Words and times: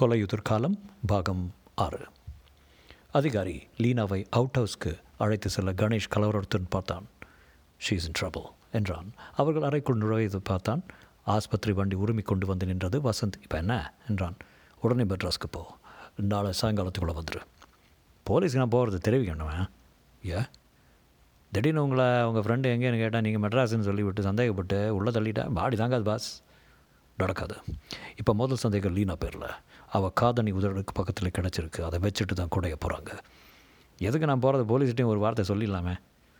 கொலையுதிர் 0.00 0.42
காலம் 0.42 0.90
பாகம் 1.06 1.54
ஆறு. 1.74 2.06
அதிகாரி 3.12 3.68
லீனாவை 3.78 4.26
அவுட் 4.30 4.58
ஹவுஸ்க்கு 4.58 5.00
அழைத்து 5.18 5.50
செல்ல 5.50 5.72
கணேஷ் 5.72 6.10
கலவரத்துடன் 6.16 6.66
பார்த்தான். 6.68 7.06
ஷீஸ் 7.88 8.04
இன் 8.04 8.12
ட்ரபிள் 8.20 8.44
என்றான். 8.72 9.12
அவர்கள் 9.36 9.62
அறைக்குள் 9.62 9.98
நுழைவது 9.98 10.36
பார்த்தான். 10.36 10.82
ஆஸ்பத்திரி 11.26 11.72
வண்டி 11.72 11.96
உரிமை 11.96 12.22
கொண்டு 12.22 12.46
வந்து 12.46 12.66
நின்றது. 12.66 13.00
வசந்த் 13.00 13.42
இப்போ 13.42 13.56
என்ன? 13.56 13.94
என்றான். 14.08 14.36
உடனே 14.80 15.02
மெட்ராஸ்க்கு 15.02 15.48
போ. 15.50 15.66
நாளை 16.16 16.52
சாயங்காலத்துக்குள்ளே 16.62 17.14
வந்துடு 17.20 17.40
போலீஸ்க்கு 18.30 18.56
நான் 18.56 18.68
போகிறது 18.68 19.10
தெரிவிக்கணுமே 19.10 19.68
ஏ? 20.26 20.38
திடீர்னு 21.52 21.82
உங்களை 21.82 22.22
உங்கள் 22.22 22.42
ஃப்ரெண்டு 22.42 22.78
எங்கேன்னு 22.78 22.96
கேட்டால் 22.96 23.20
நீங்கள் 23.20 23.50
மெட்ராஸ்ன்னு 23.50 23.80
சொல்லிவிட்டு 23.80 24.22
சந்தேகப்பட்டு 24.22 24.88
உள்ளே 24.88 25.10
தள்ளிட்டேன் 25.10 25.52
பாடி 25.52 25.76
தாங்காது 25.76 26.02
பாஸ். 26.02 26.42
நடக்காது. 27.16 27.56
இப்போ 28.16 28.34
முதல் 28.34 28.56
சந்தேகம் 28.56 28.92
லீனா 28.92 29.16
பேரில். 29.16 29.42
அவள் 29.94 30.16
காதணி 30.20 30.52
உதடுக்கு 30.52 30.94
பக்கத்தில் 30.94 31.34
கிடச்சிருக்கு. 31.38 31.80
அதை 31.88 31.98
வச்சுட்டு 32.04 32.34
தான் 32.38 32.52
குடைய 32.56 32.74
போகிறாங்க 32.84 33.10
எதுக்கு 33.98 34.26
நான் 34.26 34.42
போகிறது 34.44 34.64
போலீஸ்கிட்டையும் 34.70 35.12
ஒரு 35.12 35.18
வார்த்தை 35.18 35.44
சொல்லிடலாமே. 35.48 35.94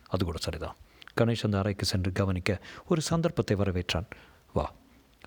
அது 0.06 0.22
கூட 0.24 0.38
சரிதான். 0.40 0.76
கணேஷ் 1.20 1.44
அந்த 1.44 1.58
அறைக்கு 1.58 1.84
சென்று 1.84 2.10
கவனிக்க 2.12 2.60
ஒரு 2.88 3.00
சந்தர்ப்பத்தை 3.00 3.56
வரவேற்றான். 3.56 4.08
வா. 4.52 4.66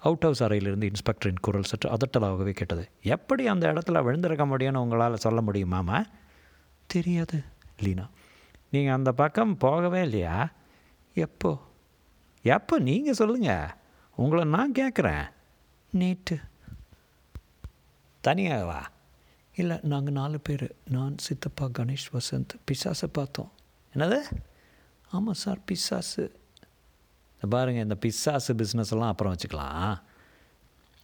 அவுட் 0.02 0.21
ஹவுஸ் 0.21 0.43
அறையிலிருந்து 0.43 0.88
இன்ஸ்பெக்டரின் 0.88 1.39
குரல் 1.41 1.69
சற்று 1.71 1.89
அதட்டலாகவே 1.89 2.52
கேட்டது. 2.52 2.83
எப்படி 3.02 3.47
அந்த 3.47 3.66
இடத்துல 3.73 4.03
விழுந்திருக்க 4.03 4.45
முடியும்னு 4.45 4.83
உங்களால் 4.85 5.23
சொல்ல 5.25 5.41
முடியுமாமா? 5.41 5.99
தெரியாது 6.85 7.44
லீனா. 7.80 8.05
நீங்கள் 8.69 8.94
அந்த 8.94 9.11
பக்கம் 9.11 9.57
போகவே 9.57 10.02
இல்லையா? 10.02 10.52
எப்போ? 11.13 11.52
எப்போ? 12.41 12.80
நீங்கள் 12.80 13.13
சொல்லுங்கள் 13.13 13.67
உங்களை 14.16 14.44
நான் 14.44 14.71
கேட்குறேன் 14.71 15.25
நேற்று 15.91 16.39
தனியாகவா 18.23 18.81
இல்லை 19.55 19.80
நாங்கள் 19.81 20.13
நாலு 20.13 20.39
பேர். 20.39 20.75
நான் 20.89 21.17
சித்தப்பா 21.17 21.66
கணேஷ் 21.66 22.11
வசந்த். 22.14 22.47
பிசாசை 22.72 23.08
பார்த்தோம். 23.11 23.52
என்னது? 23.94 24.19
ஆமாம் 25.11 25.33
சார் 25.33 25.59
பிசாசு. 25.66 26.39
பாருங்கள் 27.50 27.83
இந்த 27.83 27.95
பிசாசு 27.95 28.53
பிஸ்னஸ் 28.53 28.91
எல்லாம் 28.91 29.09
அப்புறம் 29.09 29.36
வச்சுக்கலாம். 29.36 30.02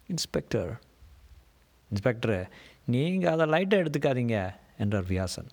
இன்ஸ்பெக்டர். 0.06 0.80
இன்ஸ்பெக்டரு 1.94 2.48
நீங்கள் 2.84 3.32
அதை 3.32 3.46
லைட்டை 3.46 3.78
எடுத்துக்காதீங்க 3.78 4.54
என்றார் 4.78 5.04
வியாசன். 5.04 5.48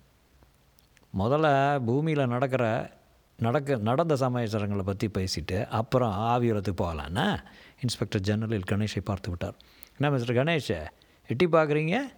முதல்ல 1.18 1.78
பூமியில் 1.84 2.26
நடக்கிற 2.26 2.92
நடக்க 3.36 3.76
நடந்த 3.76 4.16
சமாச்சாரங்களை 4.16 4.82
பற்றி 4.82 5.08
பேசிட்டு 5.08 5.66
அப்புறம் 5.66 6.12
ஆவியுரத்துக்கு 6.12 6.74
போகலான்னா 6.76 7.44
இன்ஸ்பெக்டர் 7.80 8.20
ஜெனரலில் 8.20 8.68
கணேஷை 8.70 9.00
பார்த்து 9.00 9.28
விட்டார். 9.28 9.54
என்ன 9.98 10.16
மிஸ்டர் 10.16 10.36
கணேஷ்? 10.36 10.86
எட்டி 11.26 11.46
பார்க்குறீங்க? 11.46 12.12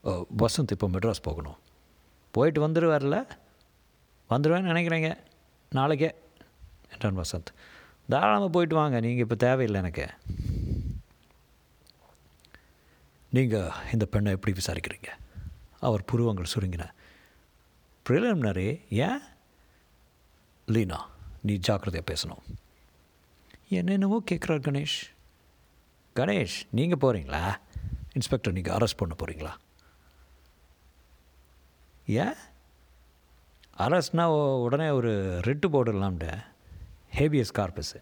ஓ 0.00 0.24
வசந்த் 0.38 0.70
இப்போ 0.70 0.88
மெட்ராஸ் 0.88 1.22
போகணும். 1.22 1.56
போயிட்டு 2.30 2.68
வந்துடுவார்ல 2.68 3.26
வந்துடுவேன்னு 4.30 4.70
நினைக்கிறேங்க. 4.70 5.16
நாளைக்கே. 5.70 6.14
என்றான் 6.92 7.18
வசந்த். 7.18 7.46
தாராளமாக 8.08 8.48
போயிட்டு 8.48 8.74
வாங்க. 8.74 9.00
நீங்கள் 9.00 9.22
இப்போ 9.22 9.34
தேவையில்லை 9.34 9.80
எனக்கு. 9.80 10.08
நீங்கள் 13.30 13.70
இந்த 13.92 14.06
பெண்ணை 14.06 14.32
எப்படி 14.32 14.56
விசாரிக்கிறீங்க? 14.60 15.08
அவர் 15.80 16.04
புருவங்கள் 16.04 16.52
சுருங்கின. 16.58 16.90
ப்ரிலிமினரி 18.08 18.80
ஏன்? 18.90 19.18
லீனா 20.66 21.08
நீ 21.42 21.56
ஜாக்கிரதையாக 21.56 22.12
பேசணும். 22.12 22.54
என்னென்னவோ 23.68 24.22
கேட்குறார் 24.30 24.60
கணேஷ். 24.60 25.17
கணேஷ் 26.20 26.58
நீங்கள் 26.78 27.00
போகிறீங்களா 27.04 27.42
இன்ஸ்பெக்டர் 28.12 28.56
நீங்கள் 28.58 28.76
அரெஸ்ட் 28.76 29.00
பண்ண 29.02 29.14
போகிறீங்களா 29.20 29.52
ஏன்? 32.22 32.36
அரெஸ்ட்னா 33.86 34.24
உடனே 34.66 34.88
ஒரு 34.98 35.10
ரிட்டு 35.46 35.66
போடலாம்ட 35.74 36.28
ஹேபியஸ் 37.18 37.56
கார்பஸு 37.58 37.98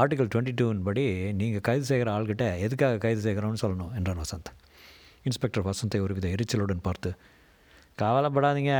ஆர்டிகல் 0.00 0.30
டுவெண்ட்டி 0.32 0.52
டூன் 0.60 0.80
படி 0.86 1.04
நீங்கள் 1.40 1.64
கைது 1.66 1.84
செய்கிற 1.90 2.08
ஆள்கிட்ட 2.14 2.46
எதுக்காக 2.64 2.98
கைது 3.04 3.20
செய்கிறோன்னு 3.26 3.62
சொல்லணும் 3.62 3.92
என்றான் 3.94 4.20
வசந்த். 4.22 4.50
இன்ஸ்பெக்டர் 5.22 5.66
வசந்தை 5.68 5.98
ஒருவித 6.04 6.26
எரிச்சலுடன் 6.28 6.82
பார்த்து 6.82 7.10
கவலைப்படாதீங்க. 8.02 8.74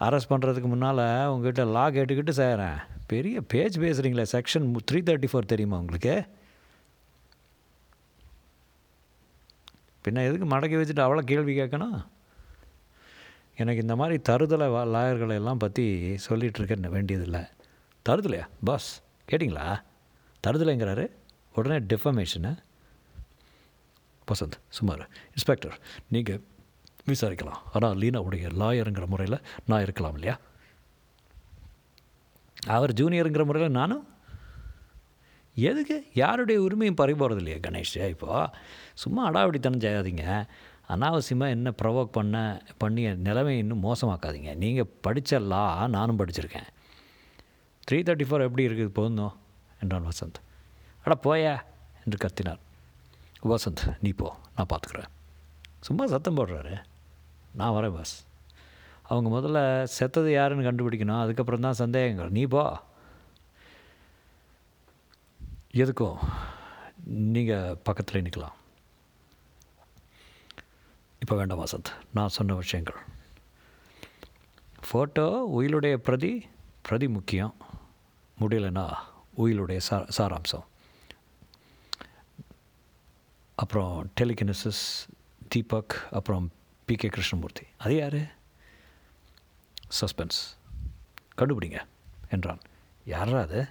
அரெஸ்ட் 0.00 0.30
பண்ணுறதுக்கு 0.30 0.68
முன்னால் 0.72 1.02
உங்ககிட்ட 1.32 1.64
லா 1.76 1.84
கேட்டுக்கிட்டு 1.96 2.32
செய்கிறேன் 2.40 2.78
பெரிய 3.12 3.40
பேஜ் 3.52 3.76
பேசுகிறீங்களே 3.78 4.24
செக்ஷன் 4.32 4.66
த்ரீ 4.90 5.00
தேர்ட்டி 5.08 5.28
ஃபோர் 5.32 5.52
தெரியுமா 5.52 5.78
உங்களுக்கு? 5.78 6.14
பின்ன 10.04 10.24
எதுக்கு 10.26 10.46
மடக்கி 10.56 10.80
வச்சுட்டு 10.80 11.04
அவ்வளோ 11.04 11.18
கேள்வி 11.18 11.58
கேட்கணும்? 11.58 12.04
எனக்கு 13.56 13.80
இந்த 13.80 13.96
மாதிரி 13.96 14.22
தருதலை 14.28 14.66
லாயர்களை 14.94 15.34
எல்லாம் 15.34 15.58
பற்றி 15.58 15.84
சொல்லிகிட்ருக்க 16.28 16.88
வேண்டியதில்லை. 16.88 17.40
தருதலையா? 18.08 18.46
பாஸ் 18.64 19.02
கேட்டிங்களா? 19.30 19.82
தருதலைங்கிறாரு. 20.46 21.06
உடனே 21.54 21.78
டிஃபமேஷனு 21.78 22.56
வசந்த் 24.30 24.56
சுமார் 24.68 25.08
இன்ஸ்பெக்டர் 25.28 25.78
நீங்கள் 26.08 26.40
விசாரிக்கலாம். 27.06 27.60
ஆனால் 27.72 27.96
லீனாவுடைய 27.96 28.48
லாயருங்கிற 28.60 29.06
முறையில் 29.06 29.38
நான் 29.66 29.82
இருக்கலாம் 29.82 30.12
இல்லையா? 30.12 30.38
அவர் 32.66 32.92
ஜூனியருங்கிற 32.92 33.44
முறையில் 33.44 33.70
நானும் 33.70 34.08
எதுக்கு? 35.54 36.04
யாருடைய 36.14 36.60
உரிமையும் 36.60 36.94
பறி 36.94 37.14
போகிறது 37.14 37.42
இல்லையா 37.42 37.58
கணேஷ் 37.58 38.08
இப்போது 38.08 38.50
சும்மா 38.94 39.30
அடாவடித்தனம் 39.30 39.82
செய்யாதீங்க. 39.84 40.48
அனாவசியமாக 40.88 41.48
என்ன 41.48 41.72
ப்ரொவோக் 41.82 42.04
பண்ண 42.04 42.62
பண்ணி 42.76 43.14
நிலைமை 43.14 43.58
இன்னும் 43.58 43.82
மோசமாக்காதீங்க. 43.82 44.54
நீங்கள் 44.54 44.90
படித்தல்லா 45.06 45.88
நானும் 45.88 46.18
படிச்சிருக்கேன். 46.18 46.68
த்ரீ 47.90 47.94
தேர்ட்டி 47.94 48.24
ஃபோர் 48.24 48.40
எப்படி 48.40 48.66
இருக்குது 48.66 48.88
போதும்? 48.88 49.36
என்றான் 49.80 50.06
வசந்த். 50.06 50.40
அட 51.04 51.18
போயா 51.22 51.60
என்று 52.04 52.28
கத்தினார். 52.28 52.58
வசந்த் 53.42 53.96
நீ 54.00 54.10
போ 54.10 54.34
நான் 54.56 54.66
பார்த்துக்குறேன். 54.72 55.08
சும்மா 55.80 56.06
சத்தம் 56.06 56.36
போடுறாரு. 56.36 56.84
நான் 57.54 57.72
வரேன் 57.72 57.94
பாஸ் 57.94 58.24
அவங்க 59.02 59.40
முதல்ல 59.40 59.82
செத்தது 59.82 60.32
யாருன்னு 60.32 60.70
கண்டுபிடிக்கணும். 60.70 61.20
அதுக்கப்புறம் 61.20 61.60
தான் 61.60 61.72
சந்தேகங்கள். 61.72 62.30
நீ 62.30 62.44
போ. 62.44 62.80
எதுக்கும் 65.72 66.16
நீங்கள் 67.04 67.76
பக்கத்தில் 67.82 68.22
நிற்கலாம். 68.22 68.52
இப்போ 71.18 71.36
வேண்டாம் 71.36 71.66
வசந்த். 71.66 71.92
நான் 72.14 72.28
சொன்ன 72.28 72.54
விஷயங்கள். 72.54 72.96
ஃபோட்டோ 74.86 75.42
உயிலுடைய 75.58 75.94
பிரதி 75.94 76.48
பிரதி 76.82 77.08
முக்கியம். 77.08 77.54
முடியலைன்னா 78.40 78.94
உயிலுடைய 79.36 79.76
சா 79.76 80.06
சாராம்சம். 80.18 80.64
அப்புறம் 83.54 84.12
டெலிகினசிஸ் 84.20 84.82
தீபக் 85.48 86.08
அப்புறம் 86.10 86.52
பி 86.84 86.94
கே 86.94 87.08
கிருஷ்ணமூர்த்தி 87.08 87.66
அது 87.78 87.96
யார்? 87.96 88.34
சஸ்பென்ஸ் 90.00 90.40
கண்டுபிடிங்க 91.38 91.80
என்றான். 92.30 92.60
யாரா 93.04 93.40
அது? 93.40 93.68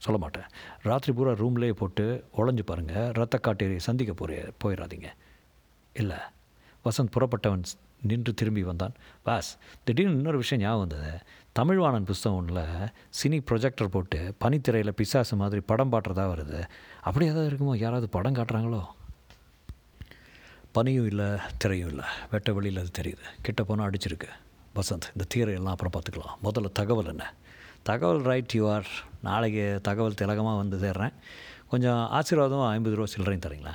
சொல்ல 0.00 0.18
மாட்டேன் 0.20 0.48
ராத்திரி 0.82 1.12
பூரா 1.12 1.32
ரூம்லேயே 1.32 1.72
போட்டு 1.72 2.24
உழைஞ்சு 2.36 2.62
பாருங்கள் 2.62 3.10
ரத்த 3.10 3.40
காட்டேரி 3.42 3.76
சந்திக்க 3.76 4.12
போகிற 4.12 4.50
போயிடாதீங்க 4.64 5.08
இல்லை. 5.92 6.16
வசந்த் 6.84 7.12
புறப்பட்டவன் 7.16 7.62
நின்று 8.02 8.34
திரும்பி 8.34 8.62
வந்தான். 8.62 8.94
பாஸ் 9.22 9.58
திடீர்னு 9.84 10.12
இன்னொரு 10.12 10.36
விஷயம் 10.36 10.64
ஞாபகம் 10.64 10.86
வந்தது. 10.88 11.18
தமிழ்வாணன் 11.52 12.04
புஸ்தகம் 12.04 12.38
ஒன்றில் 12.38 12.88
சினி 13.22 13.44
ப்ரொஜெக்டர் 13.50 13.86
போட்டு 13.86 14.34
பனித்திரையில் 14.44 14.90
பிசாசு 14.90 15.36
மாதிரி 15.36 15.60
படம் 15.60 15.92
பாட்டுறதா 15.92 16.24
வருது. 16.32 16.64
அப்படி 17.02 17.26
ஏதாவது 17.26 17.50
இருக்குமோ? 17.50 17.76
யாராவது 17.76 18.08
படம் 18.08 18.34
காட்டுறாங்களோ? 18.34 18.84
பனியும் 20.72 21.06
இல்லை 21.06 21.28
திரையும் 21.64 21.88
இல்லை. 21.88 22.04
வெட்ட 22.30 22.52
வெளியில் 22.52 22.80
அது 22.80 23.02
தெரியுது. 23.02 23.26
கிட்ட 23.42 23.62
போனால் 23.62 23.90
அடிச்சிருக்கு. 23.90 24.28
வசந்த் 24.74 25.10
இந்த 25.16 25.24
தீரையெல்லாம் 25.34 25.74
அப்புறம் 25.74 25.92
பார்த்துக்கலாம் 25.96 26.36
முதல்ல 26.44 26.72
தகவல் 26.72 27.06
என்ன? 27.06 27.34
தகவல் 27.90 28.22
ரைட் 28.30 28.54
யூ 28.54 28.64
ஆர் 28.72 28.88
நாளைக்கு 29.22 29.64
தகவல் 29.82 30.18
திலகமாக 30.20 30.56
வந்து 30.56 30.76
சேர்றேன். 30.84 31.14
கொஞ்சம் 31.68 32.02
ஆசீர்வாதம் 32.18 32.66
ஐம்பது 32.66 32.96
ரூபா 32.96 33.08
சில்லறையும் 33.12 33.44
தரீங்களா? 33.46 33.72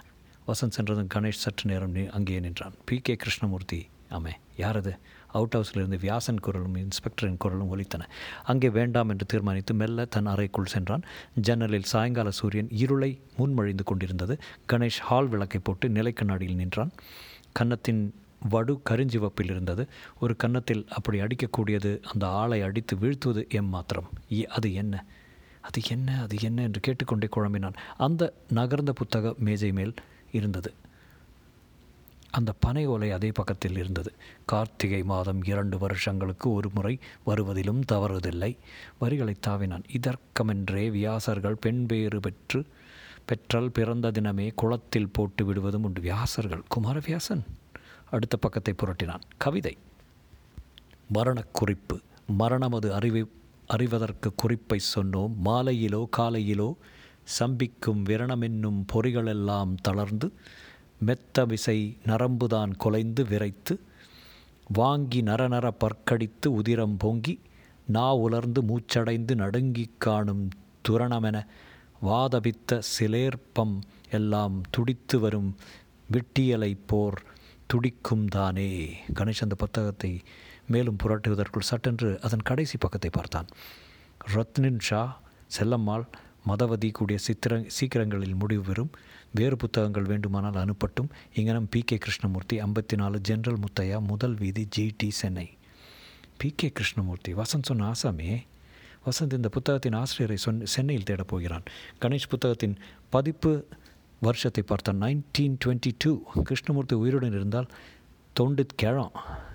வசந்த் 0.48 0.76
சென்றதும் 0.78 1.12
கணேஷ் 1.14 1.44
சற்று 1.44 1.70
நேரம் 1.72 1.96
அங்கேயே 2.12 2.40
நின்றான். 2.40 2.74
பி 2.86 2.98
கே 2.98 3.16
கிருஷ்ணமூர்த்தி 3.16 3.80
ஆமே 4.12 4.34
யார் 4.58 4.76
அது 4.76 4.94
அவுட் 5.38 5.56
ஹவுஸிலிருந்து 5.58 5.98
வியாசன் 6.00 6.40
குரலும் 6.40 6.76
இன்ஸ்பெக்டரின் 6.76 7.38
குரலும் 7.38 7.72
ஒலித்தன. 7.72 8.04
அங்கே 8.44 8.70
வேண்டாம் 8.70 9.10
என்று 9.10 9.26
தீர்மானித்து 9.26 9.74
மெல்ல 9.74 10.06
தன் 10.06 10.26
அறைக்குள் 10.26 10.74
சென்றான். 10.76 11.04
ஜன்னலில் 11.48 11.90
சாயங்கால 11.94 12.32
சூரியன் 12.32 12.70
இருளை 12.84 13.12
முன்மொழிந்து 13.38 13.84
கொண்டிருந்தது. 13.84 14.38
கணேஷ் 14.74 15.02
ஹால் 15.08 15.28
விளக்கை 15.28 15.62
போட்டு 15.64 15.90
நிலைக்கண்ணாடியில் 15.90 16.62
நின்றான். 16.62 16.94
கன்னத்தின் 17.52 18.04
வடு 18.50 18.81
கருஞ்சிவப்பில் 18.89 19.50
இருந்தது. 19.50 19.88
ஒரு 20.19 20.36
கன்னத்தில் 20.36 20.86
அப்படி 20.89 21.19
அடிக்கக்கூடியது 21.21 22.01
அந்த 22.13 22.27
ஆளை 22.27 22.62
அடித்து 22.62 22.95
வீழ்த்துவது 22.95 23.50
எம் 23.50 23.69
மாத்திரம் 23.69 24.09
அது 24.50 24.74
என்ன? 24.74 25.06
அது 25.62 25.81
என்ன? 25.89 26.21
அது 26.21 26.36
என்ன? 26.42 26.62
என்று 26.62 26.80
கேட்டுக்கொண்டே 26.80 27.27
குழம்பினான். 27.27 27.74
அந்த 27.97 28.33
நகர்ந்த 28.53 28.92
புத்தக 28.92 29.36
மேஜை 29.39 29.71
மேல் 29.71 29.94
இருந்தது. 30.31 30.74
அந்த 32.31 32.53
பனை 32.59 32.86
ஓலை 32.86 33.12
அதே 33.12 33.31
பக்கத்தில் 33.31 33.77
இருந்தது. 33.77 34.13
கார்த்திகை 34.45 35.03
மாதம் 35.03 35.44
இரண்டு 35.44 35.77
வருஷங்களுக்கு 35.77 36.53
ஒரு 36.53 36.69
முறை 36.74 37.00
வருவதிலும் 37.24 37.83
தவறுவதில்லை 37.92 38.57
வரிகளை 39.00 39.36
தாவினான். 39.47 39.83
இதற்கமென்றே 39.92 40.92
வியாசர்கள் 40.92 41.56
பெண் 41.56 41.86
பேறு 41.86 42.19
பெற்று 42.19 42.65
பெற்றால் 43.25 43.71
பிறந்த 43.71 44.12
தினமே 44.12 44.51
குளத்தில் 44.56 45.09
போட்டு 45.09 45.45
விடுவதும் 45.45 45.83
உண்டு. 45.83 46.01
வியாசர்கள்? 46.01 46.63
குமாரவியாசன்? 46.68 47.44
அடுத்த 48.12 48.38
பக்கத்தை 48.38 48.74
புரட்டினான். 48.74 49.22
கவிதை. 49.38 49.78
மரணக் 51.13 51.54
குறிப்பு 51.54 52.00
மரணமது 52.28 52.92
அறிவி 52.92 53.28
அறிவதற்கு 53.68 54.34
குறிப்பை 54.36 54.80
சொன்னோம். 54.96 55.34
மாலையிலோ 55.46 56.06
காலையிலோ 56.18 56.74
சம்பிக்கும் 57.40 58.04
விரணமென்னும் 58.04 58.86
பொறிகளெல்லாம் 58.94 59.75
தளர்ந்து 59.81 60.31
மெத்த 61.00 61.46
விசை 61.46 61.98
நரம்புதான் 62.06 62.72
கொலைந்து 62.78 63.28
விரைத்து 63.28 63.80
வாங்கி 64.68 65.22
நரநர 65.22 65.72
பற்கடித்து 65.78 66.52
உதிரம் 66.52 66.98
பொங்கி 66.98 67.40
நா 67.86 68.16
உலர்ந்து 68.16 68.62
மூச்சடைந்து 68.62 69.36
நடுங்கிக் 69.36 70.00
காணும் 70.00 70.50
துரணமென 70.90 71.46
வாதபித்த 72.02 72.81
சிலேர்ப்பம் 73.00 73.81
எல்லாம் 74.12 74.62
துடித்து 74.69 75.19
வரும் 75.19 75.56
விட்டியலை 76.12 76.78
போர் 76.86 77.24
துடிக்கும் 77.66 78.28
தானே 78.28 78.96
கணேஷ் 79.14 79.42
அந்த 79.42 79.56
புத்தகத்தை 79.56 80.22
மேலும் 80.68 80.98
புரட்டுவதற்குள் 81.04 81.60
சட்டென்று 81.60 82.22
அதன் 82.22 82.42
கடைசி 82.42 82.78
பக்கத்தை 82.78 83.10
பார்த்தான். 83.10 83.48
ரத்னின் 84.34 84.80
ஷா 84.80 85.22
செல்லம்மாள் 85.60 86.06
மதவதி 86.48 86.92
கூடிய 86.92 87.20
சித்திர 87.20 87.64
சீக்கிரங்களில் 87.68 88.36
முடிவு 88.36 88.62
பெறும். 88.62 88.92
வேறு 89.32 89.58
புத்தகங்கள் 89.58 90.04
வேண்டுமானால் 90.04 90.54
அனுப்பட்டும். 90.54 91.10
இங்கனம் 91.34 91.68
பி. 91.70 91.82
கே. 91.82 91.98
கிருஷ்ணமூர்த்தி 91.98 92.62
ஐம்பத்தி 92.62 92.96
நாலு 92.96 93.22
ஜென்ரல் 93.28 93.62
முத்தையா 93.62 94.08
முதல் 94.08 94.34
வீதி 94.34 94.68
GT 94.78 95.10
Chennai. 95.10 95.58
P. 96.38 96.54
K. 96.56 96.70
Krishnamurthy 96.70 97.34
Vasanth 97.34 97.62
சொன்ன 97.62 97.92
ஆசாமே 97.92 98.46
வசந்த் 99.06 99.34
இந்த 99.34 99.50
புத்தகத்தின் 99.50 99.94
ஆசிரியரை 99.94 100.38
சொன் 100.38 100.66
சென்னையில் 100.66 101.06
தேடப் 101.10 101.28
போகிறான். 101.28 101.64
கணேஷ் 102.02 102.30
புத்தகத்தின் 102.30 102.78
பதிப்பு 103.10 103.68
வருஷத்தை 104.20 104.64
பார்த்தான் 104.64 105.02
நைன்டீன் 105.02 105.58
டுவெண்ட்டி 105.66 105.92
டூ 105.98 106.24
கிருஷ்ணமூர்த்தி 106.44 106.96
உயிருடன் 106.96 107.34
இருந்தால் 107.34 107.68
தொண்டித் 108.40 108.76
கேழம் 108.76 109.12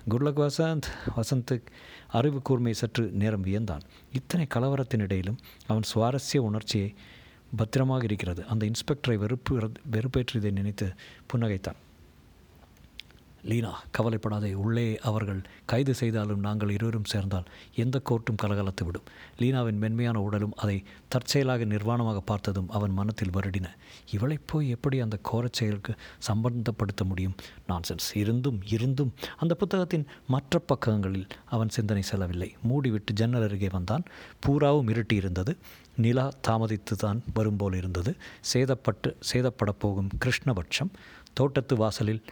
குட்லக் 0.09 0.39
வசந்த். 0.41 0.87
வசந்த் 1.17 1.61
அறிவு 2.07 2.41
கூர்மை 2.41 2.73
சற்று 2.73 3.09
நேரம் 3.11 3.45
வியந்தான். 3.45 3.81
இத்தனை 4.13 4.47
கலவரத்தின் 4.53 4.99
இடையிலும் 4.99 5.37
அவன் 5.67 5.83
சுவாரஸ்ய 5.95 6.37
உணர்ச்சியை 6.37 6.95
பத்திரமாக 7.55 8.03
இருக்கிறது. 8.03 8.45
அந்த 8.45 8.65
இன்ஸ்பெக்டரை 8.65 9.15
வெறுப்பு 9.15 9.71
வெறுப்பேற்றியதை 9.91 10.51
நினைத்து 10.51 10.93
புன்னகைத்தான். 11.33 11.79
லீனா 13.43 13.83
கவலைப்படாதே 13.91 14.53
உள்ளே 14.53 14.99
அவர்கள் 14.99 15.41
கைது 15.65 15.93
செய்தாலும் 15.93 16.39
நாங்கள் 16.39 16.69
இருவரும் 16.69 17.05
சேர்ந்தால் 17.05 17.43
எந்த 17.75 18.01
கோர்ட்டும் 18.09 18.43
கலகலத்து 18.43 18.85
விடும். 18.85 19.03
லீனாவின் 19.37 19.77
மென்மையான 19.77 20.21
உடலும் 20.21 20.53
அதை 20.55 20.83
தற்செயலாக 21.07 21.63
நிர்வாணமாக 21.63 22.17
பார்த்ததும் 22.17 22.69
அவன் 22.69 22.91
மனத்தில் 22.91 23.29
வருடின. 23.29 23.65
இவளை 24.11 24.39
போய் 24.45 24.69
எப்படி 24.69 24.99
அந்த 24.99 25.17
கோரச் 25.21 25.53
செயலுக்கு 25.53 25.95
சம்பந்தப்படுத்த 26.27 27.03
முடியும்? 27.03 27.35
நான்சென்ஸ். 27.69 28.07
இருந்தும் 28.13 28.61
இருந்தும். 28.65 29.13
அந்த 29.37 29.55
புத்தகத்தின் 29.55 30.07
மற்ற 30.27 30.59
பக்கங்களில் 30.59 31.27
அவன் 31.45 31.69
சிந்தனை 31.69 32.01
செல்லவில்லை. 32.01 32.55
மூடிவிட்டு 32.69 33.11
ஜன்னல் 33.13 33.43
அருகே 33.43 33.67
வந்தான். 33.71 34.03
பூராவும் 34.39 34.87
இருட்டி 34.87 35.13
இருந்தது 35.13 35.57
நிலா 35.95 36.31
தாமதித்து 36.47 36.95
தான் 36.97 37.23
வரும்போல் 37.33 37.73
இருந்தது 37.73 38.15
சேதப்பட்டு 38.53 39.15
சேதப்பட 39.33 39.69
போகும் 39.77 40.09
கிருஷ்ணபட்சம். 40.25 40.91
தோட்டத்து 41.33 41.75
வாசலில் 41.75 42.23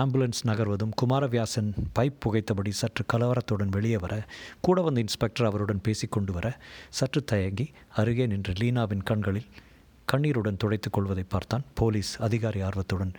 ஆம்புலன்ஸ் 0.00 0.40
நகர்வதும் 0.44 0.94
குமாரவியாசன் 1.02 1.68
பைப் 1.98 2.18
புகைத்தபடி 2.24 2.70
சற்று 2.70 3.02
கலவரத்துடன் 3.12 3.70
வெளியே 3.70 3.96
வர 3.96 4.14
கூட 4.60 4.82
வந்த 4.82 5.00
இன்ஸ்பெக்டர் 5.00 5.46
அவருடன் 5.46 5.80
பேசிக்கொண்டு 5.80 6.32
வர 6.32 6.46
சற்று 6.88 7.24
தயங்கி 7.24 7.66
அருகே 7.94 8.26
நின்று 8.26 8.52
லீனாவின் 8.52 9.02
கண்களில் 9.02 9.48
கண்ணீருடன் 10.04 10.56
துடைத்துக் 10.56 10.92
கொள்வதை 10.92 11.24
பார்த்தான் 11.28 11.64
போலீஸ் 11.74 12.10
அதிகாரி 12.20 12.60
ஆர்வத்துடன். 12.60 13.12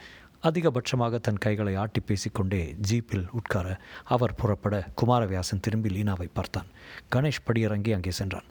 அதிகபட்சமாக 0.44 1.20
தன் 1.20 1.38
கைகளை 1.38 1.76
ஆட்டி 1.76 2.00
பேசிக்கொண்டே 2.00 2.62
ஜீப்பில் 2.90 3.26
உட்கார 3.32 3.68
அவர் 4.04 4.36
புறப்பட 4.36 4.76
குமாரவியாசன் 5.02 5.60
திரும்பி 5.60 5.90
லீனாவை 5.90 6.28
பார்த்தான். 6.34 6.68
கணேஷ் 7.16 7.46
படியிறங்கி 7.48 7.94
அங்கே 7.94 8.12
சென்றான். 8.12 8.48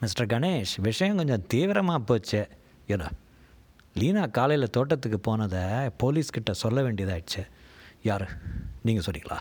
மிஸ்டர் 0.00 0.26
கணேஷ் 0.26 0.74
விஷயம் 0.80 1.16
கொஞ்சம் 1.16 1.46
தீவிரமாக 1.46 1.98
போச்சு 1.98 2.42
என 2.86 3.10
லீனா 3.96 4.26
காலையில் 4.26 4.70
தோட்டத்துக்கு 4.70 5.20
போனதை 5.20 5.60
போலீஸ்கிட்ட 6.02 6.50
சொல்ல 6.50 6.82
வேண்டியதாகிடுச்சு 6.82 7.46
யார்? 8.02 8.38
நீங்கள் 8.82 9.04
சொன்னீங்களா? 9.04 9.38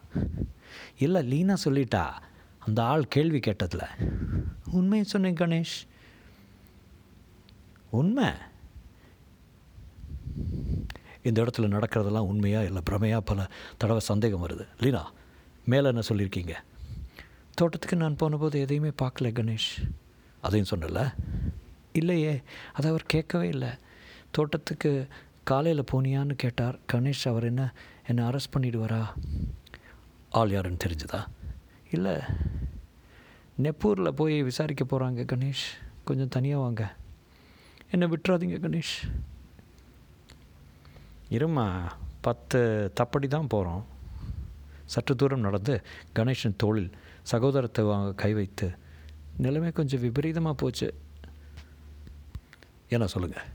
இல்லை 0.97 1.23
லீனா 1.23 1.55
சொல்லிட்டா? 1.65 2.11
அந்த 2.59 2.83
ஆள் 2.83 3.07
கேள்வி 3.07 3.39
கேட்டதில். 3.39 3.87
உண்மையை 4.71 5.07
சொன்னேன் 5.07 5.33
கணேஷ். 5.33 5.87
உண்மை? 7.89 8.29
இந்த 11.23 11.43
இடத்துல 11.43 11.59
நடக்கிறதெல்லாம் 11.59 12.27
உண்மையாக 12.31 12.65
இல்லை 12.65 12.81
பிரமையாக 12.89 13.17
பல 13.17 13.47
தடவை 13.77 14.01
சந்தேகம் 14.01 14.47
வருது. 14.47 14.67
லீனா 14.79 15.11
மேலே 15.65 15.87
என்ன 15.87 16.01
சொல்லியிருக்கீங்க? 16.09 16.53
தோட்டத்துக்கு 17.53 17.95
நான் 17.95 18.15
போனபோது 18.15 18.59
எதையுமே 18.59 18.89
பார்க்கல 18.89 19.31
கணேஷ். 19.31 19.91
அதையும் 20.41 20.67
சொன்னல? 20.75 21.13
இல்லையே 21.93 22.41
அதை 22.73 22.89
அவர் 22.89 23.03
கேட்கவே 23.05 23.47
இல்லை. 23.47 23.69
தோட்டத்துக்கு 24.37 24.91
காலையில் 25.49 25.89
போனியான்னு 25.91 26.35
கேட்டார். 26.43 26.77
கணேஷ் 26.93 27.25
அவர் 27.31 27.47
என்ன 27.51 27.63
என்னை 28.09 28.23
அரெஸ்ட் 28.29 28.53
பண்ணிடுவாரா? 28.55 29.01
ஆள் 30.39 30.53
யாருன்னு 30.55 30.83
தெரிஞ்சுதா? 30.83 31.19
இல்லை 31.91 32.15
நெப்பூரில் 33.63 34.17
போய் 34.19 34.37
விசாரிக்க 34.49 34.83
போகிறாங்க 34.85 35.23
கணேஷ். 35.33 35.65
கொஞ்சம் 36.07 36.33
தனியாக 36.35 36.63
வாங்க. 36.63 36.83
என்னை 37.91 38.07
விட்டுறாதீங்க 38.11 38.57
கணேஷ். 38.65 38.95
இருமா 41.37 41.67
பத்து 42.25 42.59
தப்படி 42.99 43.27
தான் 43.27 43.51
போகிறோம் 43.53 43.83
சற்று 44.93 45.13
தூரம் 45.21 45.45
நடந்து 45.47 45.75
கணேஷன் 46.17 46.59
தோளில் 46.63 46.89
சகோதரத்தை 47.31 47.83
வாங்க 47.91 48.09
கை 48.23 48.31
வைத்து 48.39 48.67
நிலைமை 49.45 49.69
கொஞ்சம் 49.77 50.03
விபரீதமாக 50.05 50.55
போச்சு. 50.61 50.87
என்ன 52.95 53.05
சொல்லுங்கள் 53.13 53.47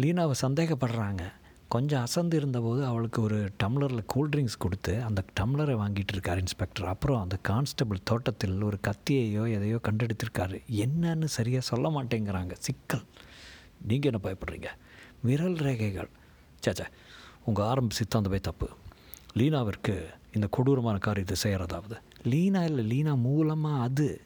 லீனாவை 0.00 0.34
சந்தேகப்படுறாங்க. 0.40 1.32
கொஞ்சம் 1.68 2.00
அசந்து 2.00 2.36
இருந்தபோது 2.36 2.84
அவளுக்கு 2.84 3.22
ஒரு 3.22 3.50
டம்ளரில் 3.64 4.04
கூல்ட்ரிங்க்ஸ் 4.14 4.58
கொடுத்து 4.58 5.02
அந்த 5.02 5.24
டம்ளரை 5.40 5.74
வாங்கிட்டு 5.82 6.12
இருக்கார் 6.12 6.38
இன்ஸ்பெக்டர். 6.38 6.86
அப்புறம் 6.86 7.22
அந்த 7.22 7.36
கான்ஸ்டபிள் 7.42 7.98
தோட்டத்தில் 8.04 8.62
ஒரு 8.62 8.78
கத்தியையோ 8.86 9.52
எதையோ 9.52 9.80
கண்டெடுத்திருக்காரு. 9.82 10.62
என்னன்னு 10.70 11.24
சரியாக 11.24 11.64
சொல்ல 11.64 11.88
மாட்டேங்கிறாங்க. 11.88 12.52
சிக்கல். 12.58 13.02
நீங்கள் 13.82 14.12
என்ன 14.12 14.20
பயப்படுறீங்க? 14.26 14.66
விரல் 15.22 15.54
ரேகைகள். 15.54 16.08
சேச்சா 16.66 16.86
உங்கள் 17.44 17.64
ஆரம்ப 17.64 17.94
சித்தாந்தமே 17.96 18.40
தப்பு. 18.40 18.68
லீனாவிற்கு 19.34 20.04
இந்த 20.32 20.46
கொடூரமான 20.50 20.98
காரியத்தை 20.98 21.36
செய்கிறதாவது 21.42 21.96
லீனா 22.22 22.64
இல்லை 22.64 22.84
லீனா 22.84 23.14
மூலமாக 23.14 23.82
அது. 23.82 24.20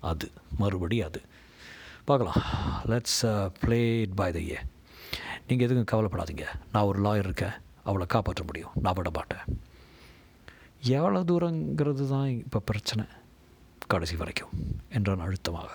அது. 0.00 0.30
மறுபடி 0.58 1.02
அது. 1.02 1.22
பார்க்கலாம். 2.04 2.42
Let's 2.86 3.50
play 3.60 4.00
it 4.00 4.14
by 4.14 4.32
the 4.32 4.38
ear 4.38 4.58
நீங்கள் 5.48 5.68
எதுக்கும் 5.68 5.90
கவலைப்படாதீங்க. 5.92 6.44
நான் 6.72 6.84
ஒரு 6.84 6.98
லாயர் 7.04 7.26
இருக்கேன். 7.28 7.56
அவளை 7.84 8.06
காப்பாற்ற 8.06 8.44
முடியும். 8.44 8.70
நான் 8.82 8.94
விட 8.94 9.10
மாட்டேன். 9.10 9.44
எவ்வளோ 10.80 11.20
தூரங்கிறது 11.20 12.08
தான் 12.08 12.28
இப்போ 12.28 12.58
பிரச்சனை. 12.58 13.04
கடைசி 13.86 14.16
வரைக்கும். 14.16 14.52
என்றான் 14.88 15.20
அழுத்தமாக. 15.20 15.70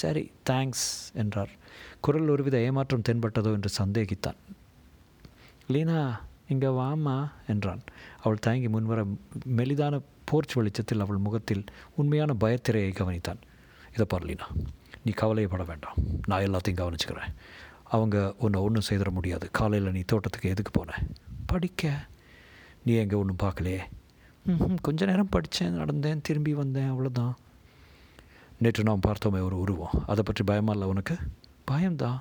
சரி 0.00 0.32
தேங்க்ஸ் 0.50 0.88
என்றார். 1.12 1.52
குரல் 2.00 2.28
ஒருவித 2.28 2.58
ஏமாற்றம் 2.58 3.06
தென்பட்டதோ 3.08 3.52
என்று 3.52 3.68
சந்தேகித்தான். 3.68 4.38
லீனா 5.68 6.20
இங்கே 6.48 6.66
வாமா 6.66 7.30
என்றான். 7.46 7.82
அவள் 8.22 8.38
தயங்கி 8.38 8.68
முன்வர 8.68 9.00
மெலிதான 9.56 10.00
போர்ச் 10.24 10.52
வெளிச்சத்தில் 10.52 11.00
அவள் 11.00 11.24
முகத்தில் 11.26 11.64
உண்மையான 11.94 12.34
பயத்திரையை 12.40 12.92
கவனித்தான். 13.00 13.40
இதை 13.92 14.06
பாரு 14.08 14.26
லீனா 14.26 14.46
நீ 15.04 15.12
கவலையப்பட 15.12 15.66
வேண்டாம். 15.66 15.98
நான் 16.26 16.42
எல்லாத்தையும் 16.42 16.80
கவனிச்சுக்கிறேன். 16.82 17.34
அவங்க 17.90 18.34
உன்னை 18.38 18.60
ஒன்றும் 18.60 18.88
செய்திட 18.88 19.10
முடியாது. 19.10 19.46
காலையில் 19.50 19.92
நீ 19.92 20.00
தோட்டத்துக்கு 20.00 20.48
எதுக்கு 20.48 20.72
போன? 20.72 20.98
படிக்க. 21.46 21.92
நீ 22.84 22.92
எங்கே 22.92 23.16
ஒன்றும் 23.16 23.42
பார்க்கலையே? 23.42 23.80
ம் 24.46 24.74
கொஞ்ச 24.82 25.06
நேரம் 25.06 25.28
படித்தேன் 25.28 25.78
நடந்தேன் 25.80 26.20
திரும்பி 26.22 26.54
வந்தேன் 26.54 26.90
அவ்வளோதான் 26.92 27.34
நேற்று 28.58 28.82
நாம் 28.82 29.06
பார்த்தோமே 29.06 29.40
ஒரு 29.42 29.58
உருவம். 29.58 29.94
அதை 30.06 30.22
பற்றி 30.24 30.44
பயமாக 30.44 30.72
இல்லை 30.72 30.88
உனக்கு? 30.88 31.14
பயம்தான் 31.64 32.18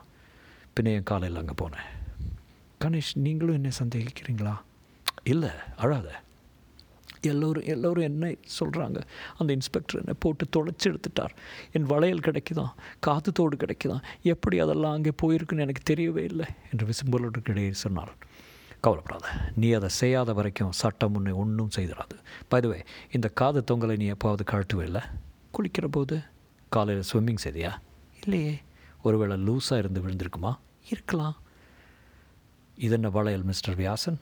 பின்ன 0.75 0.93
என் 0.93 1.03
காலையில் 1.03 1.39
அங்கே 1.39 1.55
போனேன். 1.61 1.89
கணேஷ் 2.83 3.13
நீங்களும் 3.13 3.53
என்ன 3.53 3.69
சந்தேகிக்கிறீங்களா? 3.79 4.55
இல்லை 5.23 5.49
அழாத. 5.77 6.09
எல்லோரும் 7.21 7.63
எல்லோரும் 7.63 8.03
என்ன 8.03 8.27
சொல்கிறாங்க 8.59 9.01
அந்த 9.37 9.53
இன்ஸ்பெக்டர் 9.53 9.99
என்னை 9.99 10.13
போட்டு 10.19 10.45
தொலைச்சி 10.57 10.83
எடுத்துட்டார். 10.83 11.33
என் 11.71 11.83
வளையல் 11.83 12.19
கிடைக்குதான் 12.19 12.71
காது 12.99 13.31
தோடு 13.31 13.57
கிடைக்குதான். 13.57 14.03
எப்படி 14.23 14.59
அதெல்லாம் 14.59 14.93
அங்கே 14.93 15.11
போயிருக்குன்னு 15.21 15.59
எனக்கு 15.59 15.93
தெரியவே 15.93 16.17
இல்லை 16.17 16.45
என்று 16.71 16.87
விசும்பலோடுக்கிடையே 16.87 17.71
சொன்னார். 17.71 18.13
கவலைப்படாத 18.81 19.27
நீ 19.55 19.71
அதை 19.71 19.89
செய்யாத 19.89 20.33
வரைக்கும் 20.33 20.71
சட்டம் 20.71 21.15
ஒன்று 21.15 21.37
ஒன்றும் 21.37 21.69
செய்திடாது 21.75 22.17
பதுவே 22.51 22.85
இந்த 23.11 23.27
காது 23.29 23.63
தொங்கலை 23.71 23.97
நீ 23.97 24.11
எப்போவது 24.11 24.39
கழட்டுவே 24.51 24.81
இல்லை? 24.81 25.01
குளிக்கிற 25.53 25.87
போது 25.91 26.21
காலையில் 26.69 27.03
ஸ்விம்மிங் 27.13 27.43
செய்தியா? 27.43 27.71
இல்லையே. 28.23 28.61
ஒருவேளை 29.03 29.37
லூஸாக 29.37 29.77
இருந்து 29.77 30.01
விழுந்திருக்குமா? 30.01 30.57
இருக்கலாம். 30.89 31.37
இது 32.77 32.93
என்ன 32.93 33.09
வளையல் 33.09 33.43
மிஸ்டர் 33.43 33.75
வியாசன்? 33.75 34.19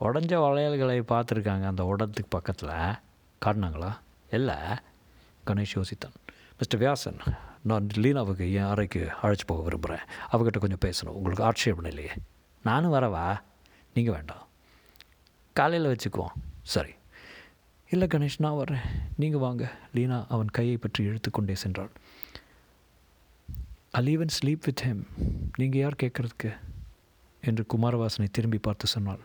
உடஞ்ச 0.00 0.40
வளையல்களை 0.40 1.00
பார்த்துருக்காங்க 1.00 1.66
அந்த 1.66 1.94
உடத்துக்கு 1.96 2.26
பக்கத்தில். 2.28 2.94
காட்டினாங்களா 3.44 3.98
இல்லை. 4.30 4.54
கணேஷ் 5.46 5.74
யோசித்தான். 5.74 6.14
மிஸ்டர் 6.58 6.80
வியாசன் 6.80 7.34
நான் 7.62 7.86
லீனாவுக்கு 7.96 8.52
என் 8.52 8.62
அறைக்கு 8.62 9.08
அழைச்சி 9.22 9.38
போக 9.46 9.62
விரும்புகிறேன் 9.62 10.04
அவகிட்ட 10.32 10.58
கொஞ்சம் 10.58 10.78
பேசணும். 10.86 11.12
உங்களுக்கு 11.12 11.44
ஆட்சேபணம் 11.44 11.90
இல்லையே. 11.90 12.10
நானும் 12.62 12.92
வரவா? 12.92 13.40
நீங்கள் 13.94 14.14
வேண்டாம். 14.14 14.46
காலையில் 15.52 15.96
வச்சுக்குவோம். 15.96 16.32
சரி. 16.62 16.94
இல்லை 17.90 18.06
கணேஷ் 18.06 18.38
நான் 18.38 18.56
வர்றேன். 18.56 18.80
நீங்கள் 19.16 19.40
வாங்க. 19.40 19.72
லீனா 19.94 20.26
அவன் 20.28 20.46
கையை 20.46 20.76
பற்றி 20.76 21.04
இழுத்துக்கொண்டே 21.04 21.56
சென்றாள். 21.66 21.88
ஈவன் 23.92 24.28
ஸ்லீப் 24.42 24.62
வித் 24.64 24.80
ஹெம் 24.84 25.06
நீங்கள் 25.56 25.80
யார் 25.80 25.94
கேட்குறதுக்கு? 26.02 26.58
என்று 27.40 27.66
குமாரவாசனை 27.76 28.28
திரும்பி 28.32 28.58
பார்த்து 28.58 28.86
சொன்னாள். 28.86 29.18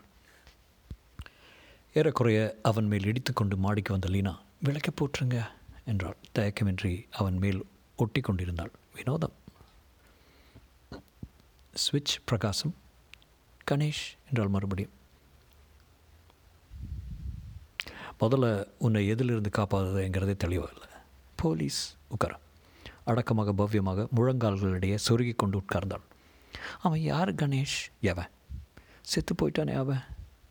ஏறக்குறைய 1.94 2.58
அவன் 2.62 2.86
மேல் 2.86 3.04
இடித்துக்கொண்டு 3.04 3.56
மாடிக்கு 3.56 3.92
வந்த 3.92 4.08
லீனா 4.08 4.40
விளக்க 4.62 4.90
போற்றுங்க 4.90 5.46
என்றாள். 5.84 6.16
தயக்கமின்றி 6.34 7.04
அவன் 7.10 7.38
மேல் 7.38 7.66
ஒட்டி 7.96 8.20
கொண்டிருந்தாள் 8.20 8.70
வினோதம். 8.94 9.32
ஸ்விட்ச் 11.74 12.14
பிரகாசம் 12.24 12.74
கணேஷ் 13.70 14.04
என்றால் 14.28 14.48
மறுபடியும். 14.48 14.90
முதல்ல 18.20 18.66
உன்னை 18.78 19.06
எதிலிருந்து 19.06 19.50
காப்பாதுங்கிறதே 19.58 20.36
தெளிவாக 20.36 20.72
இல்லை 20.72 20.88
போலீஸ் 21.36 21.94
உட்கார 22.08 22.38
அடக்கமாக 23.04 23.52
பவ்யமாக 23.52 24.06
முழங்கால்களிடையே 24.16 24.98
சொருகி 25.08 25.36
கொண்டு 25.36 25.62
உட்கார்ந்தாள். 25.62 26.04
அவன் 26.80 27.00
யார் 27.00 27.34
கணேஷ்? 27.34 27.78
எவன். 28.00 28.28
செத்து 29.02 29.34
போயிட்டானே 29.34 29.74
அவன். 29.74 30.02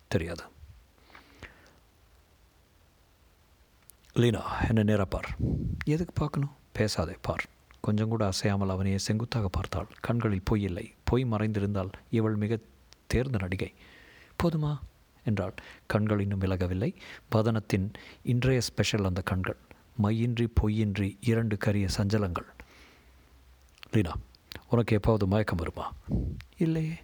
தெரியாது. 0.08 0.44
லீனா 4.14 4.60
என்ன 4.68 4.84
நேராக 4.84 5.06
பார். 5.06 5.36
எதுக்கு 5.86 6.14
பார்க்கணும்? 6.14 6.52
பேசாதே 6.72 7.16
பார். 7.22 7.46
கொஞ்சம் 7.82 8.10
கூட 8.10 8.26
அசையாமல் 8.26 8.70
அவனையே 8.70 8.98
செங்குத்தாக 8.98 9.48
பார்த்தாள். 9.48 9.88
கண்களில் 10.02 10.42
பொய் 10.44 10.62
இல்லை. 10.62 10.94
பொய் 11.04 11.26
மறைந்திருந்தால் 11.26 11.92
இவள் 12.10 12.36
மிக 12.36 12.58
தேர்ந்த 13.08 13.38
நடிகை. 13.38 13.74
போதுமா? 14.44 14.80
என்றாள். 15.26 15.54
கண்கள் 15.88 16.20
இன்னும் 16.20 16.42
விலகவில்லை. 16.42 16.96
வதனத்தின் 17.36 17.94
இன்றைய 18.24 18.62
ஸ்பெஷல் 18.62 19.06
அந்த 19.06 19.22
கண்கள். 19.22 19.58
மையின்றி 20.04 20.48
பொய்யின்றி 20.62 21.18
இரண்டு 21.22 21.58
கரிய 21.58 21.88
சஞ்சலங்கள். 21.98 22.46
லீனா 23.92 24.12
உனக்கு 24.70 25.00
எப்பாவது 25.00 25.26
மயக்கம் 25.26 25.58
வருமா? 25.58 25.94
இல்லையே. 26.58 26.98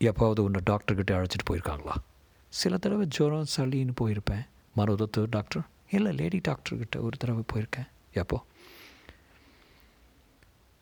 எப்பாவது 0.00 0.40
உன்னை 0.40 0.60
டாக்டர்கிட்ட 0.70 1.10
அழைச்சிட்டு 1.10 1.50
போயிருக்காங்களா? 1.50 1.94
சில 2.48 2.76
தடவை 2.76 3.06
ஜுரம் 3.06 3.46
சளின்னு 3.56 3.90
போயிருப்பேன். 4.00 4.46
மருதத்து 4.76 5.26
டாக்டர் 5.30 5.70
இல்லை 5.96 6.10
லேடி 6.20 6.38
டாக்டர்கிட்ட 6.48 6.96
ஒரு 7.06 7.16
தடவை 7.22 7.42
போயிருக்கேன். 7.52 7.88
எப்போ 8.22 8.38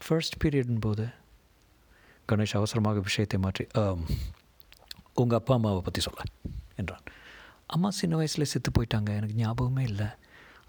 ஃபர்ஸ்ட் 0.00 0.36
பீரியடின் 0.42 0.84
போது 0.86 1.06
கணேஷ் 2.30 2.56
அவசரமாக 2.58 3.00
விஷயத்தை 3.08 3.38
மாற்றி 3.44 3.64
உங்கள் 5.20 5.38
அப்பா 5.38 5.54
அம்மாவை 5.58 5.80
பற்றி 5.86 6.00
சொல்ல 6.06 6.20
என்றான். 6.80 7.04
அம்மா 7.74 7.88
சின்ன 8.00 8.14
வயசில் 8.20 8.50
செத்து 8.52 8.70
போயிட்டாங்க 8.76 9.10
எனக்கு 9.18 9.38
ஞாபகமே 9.40 9.82
இல்லை. 9.90 10.08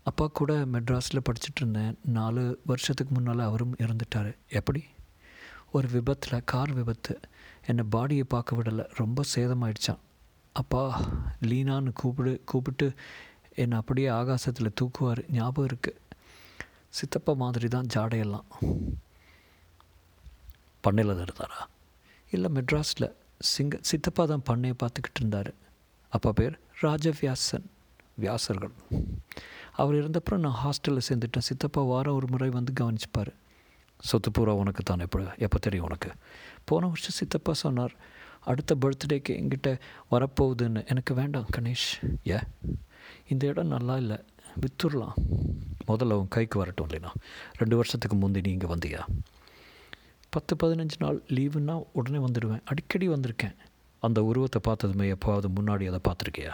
அப்பா 0.09 0.25
கூட 0.39 0.51
மெட்ராஸில் 0.73 1.25
படிச்சுட்டு 1.27 1.61
இருந்தேன். 1.61 1.93
நாலு 2.17 2.43
வருஷத்துக்கு 2.71 3.11
முன்னால் 3.15 3.47
அவரும் 3.49 3.75
இறந்துட்டார். 3.83 4.31
எப்படி? 4.59 4.81
ஒரு 5.77 5.87
விபத்தில் 5.95 6.47
கார் 6.51 6.71
விபத்து. 6.79 7.13
என்னை 7.71 7.83
பாடியை 7.95 8.25
பார்க்க 8.33 8.57
விடலை. 8.59 8.85
ரொம்ப 9.01 9.23
சேதமாயிடுச்சான் 9.33 10.01
அப்பா 10.61 10.81
லீனான்னு 11.49 11.91
கூப்பிடு 12.01 12.31
கூப்பிட்டு 12.51 12.87
என்னை 13.55 13.77
அப்படியே 13.77 14.07
ஆகாசத்தில் 14.07 14.75
தூக்குவார். 14.81 15.21
ஞாபகம் 15.31 15.67
இருக்குது 15.67 15.99
சித்தப்பா 16.89 17.33
மாதிரி 17.33 17.67
தான் 17.67 17.89
ஜாடையெல்லாம். 17.93 18.47
பண்ணையில் 20.81 21.15
தான் 21.15 21.25
இருந்தாரா? 21.27 21.59
இல்லை 22.31 22.49
மெட்ராஸில். 22.57 23.13
சிங்க 23.39 23.77
சித்தப்பா 23.81 24.25
தான் 24.25 24.43
பண்ணையை 24.43 24.75
பார்த்துக்கிட்டு 24.83 25.19
இருந்தார். 25.19 25.51
அப்பா 26.09 26.31
பேர் 26.31 26.59
ராஜவியாசன். 26.81 27.67
வியாசர்கள். 28.15 28.73
அவர் 29.71 29.95
இருந்தப்புறம் 29.95 30.43
நான் 30.45 30.59
ஹாஸ்டலில் 30.63 31.07
சேர்ந்துட்டேன். 31.09 31.47
சித்தப்பா 31.49 31.81
வாரம் 31.81 32.13
ஒரு 32.13 32.27
முறை 32.27 32.49
வந்து 32.49 32.73
கவனிச்சுப்பார். 32.79 33.31
சொத்து 33.99 34.31
பூரா 34.31 34.53
உனக்கு 34.53 34.83
தான் 34.83 34.99
எப்போ 34.99 35.33
எப்போ 35.37 35.57
தெரியும் 35.57 35.85
உனக்கு? 35.85 36.11
போன 36.65 36.87
வருஷம் 36.87 37.17
சித்தப்பா 37.19 37.51
சொன்னார் 37.51 37.95
அடுத்த 38.39 38.75
பர்த்டேக்கு 38.75 39.31
எங்கிட்ட 39.41 39.79
வரப்போகுதுன்னு. 40.11 40.87
எனக்கு 40.87 41.13
வேண்டாம் 41.13 41.47
கணேஷ். 41.57 41.89
ஏ 42.29 42.39
இந்த 43.27 43.47
இடம் 43.47 43.67
நல்லா 43.67 43.97
இல்லை. 43.97 44.17
வித்துடலாம். 44.61 45.13
முதல்ல 45.87 46.13
உன் 46.13 46.27
கைக்கு 46.27 46.59
வரட்டும் 46.59 46.87
இல்லைனா. 46.87 47.09
ரெண்டு 47.57 47.75
வருஷத்துக்கு 47.75 48.17
முந்தி 48.17 48.41
நீ 48.41 48.51
இங்கே 48.51 48.67
வந்தியா? 48.67 48.99
பத்து 50.29 50.55
பதினஞ்சு 50.63 50.97
நாள் 50.99 51.23
லீவுன்னா 51.27 51.83
உடனே 51.93 52.17
வந்துடுவேன். 52.17 52.61
அடிக்கடி 52.65 53.09
வந்திருக்கேன். 53.09 53.55
அந்த 53.99 54.23
உருவத்தை 54.23 54.61
பார்த்ததுமே 54.63 55.11
எப்போவது 55.11 55.45
முன்னாடி 55.55 55.93
அதை 55.93 55.99
பார்த்துருக்கியா? 56.09 56.51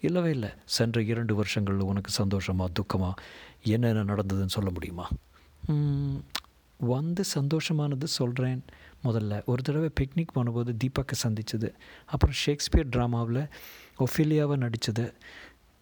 இல்லவே 0.00 0.30
இல்லை. 0.30 0.48
சென்ற 0.64 1.02
இரண்டு 1.02 1.42
வருஷங்களில் 1.42 1.82
உனக்கு 1.82 2.10
சந்தோஷமாக 2.10 2.72
துக்கமாக 2.80 3.12
என்னென்ன 3.62 4.14
நடந்ததுன்னு 4.14 4.46
சொல்ல 4.46 4.70
முடியுமா? 4.70 5.10
வந்து 6.78 7.24
சந்தோஷமானது 7.34 8.04
சொல்கிறேன் 8.04 8.64
முதல்ல 9.04 9.44
ஒரு 9.44 9.62
தடவை 9.62 9.90
பிக்னிக் 10.00 10.32
போனபோது 10.32 10.76
தீபாக்கை 10.84 11.12
சந்தித்தது 11.12 11.74
அப்புறம் 12.04 12.34
ஷேக்ஸ்பியர் 12.34 12.88
ட்ராமாவில் 12.88 13.48
ஒஃபிலியாவை 13.98 14.56
நடித்தது 14.56 15.14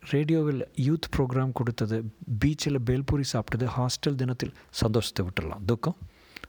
ரேடியோவில் 0.00 0.68
யூத் 0.76 1.08
ப்ரோக்ராம் 1.16 1.52
கொடுத்தது 1.52 2.12
பீச்சில் 2.44 2.78
பேல்பூரி 2.86 3.24
சாப்பிட்டது 3.32 3.68
ஹாஸ்டல் 3.76 4.14
தினத்தில் 4.14 4.52
சந்தோஷத்தை 4.70 5.26
விட்டுடலாம். 5.26 5.64
துக்கம் 5.66 5.96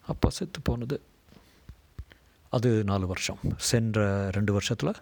அப்பா 0.01 0.29
செத்து 0.29 0.62
போனது. 0.62 1.01
அது 2.50 2.84
நாலு 2.84 3.08
வருஷம். 3.08 3.38
சென்ற 3.58 4.29
ரெண்டு 4.31 4.53
வருஷத்தில் 4.53 4.93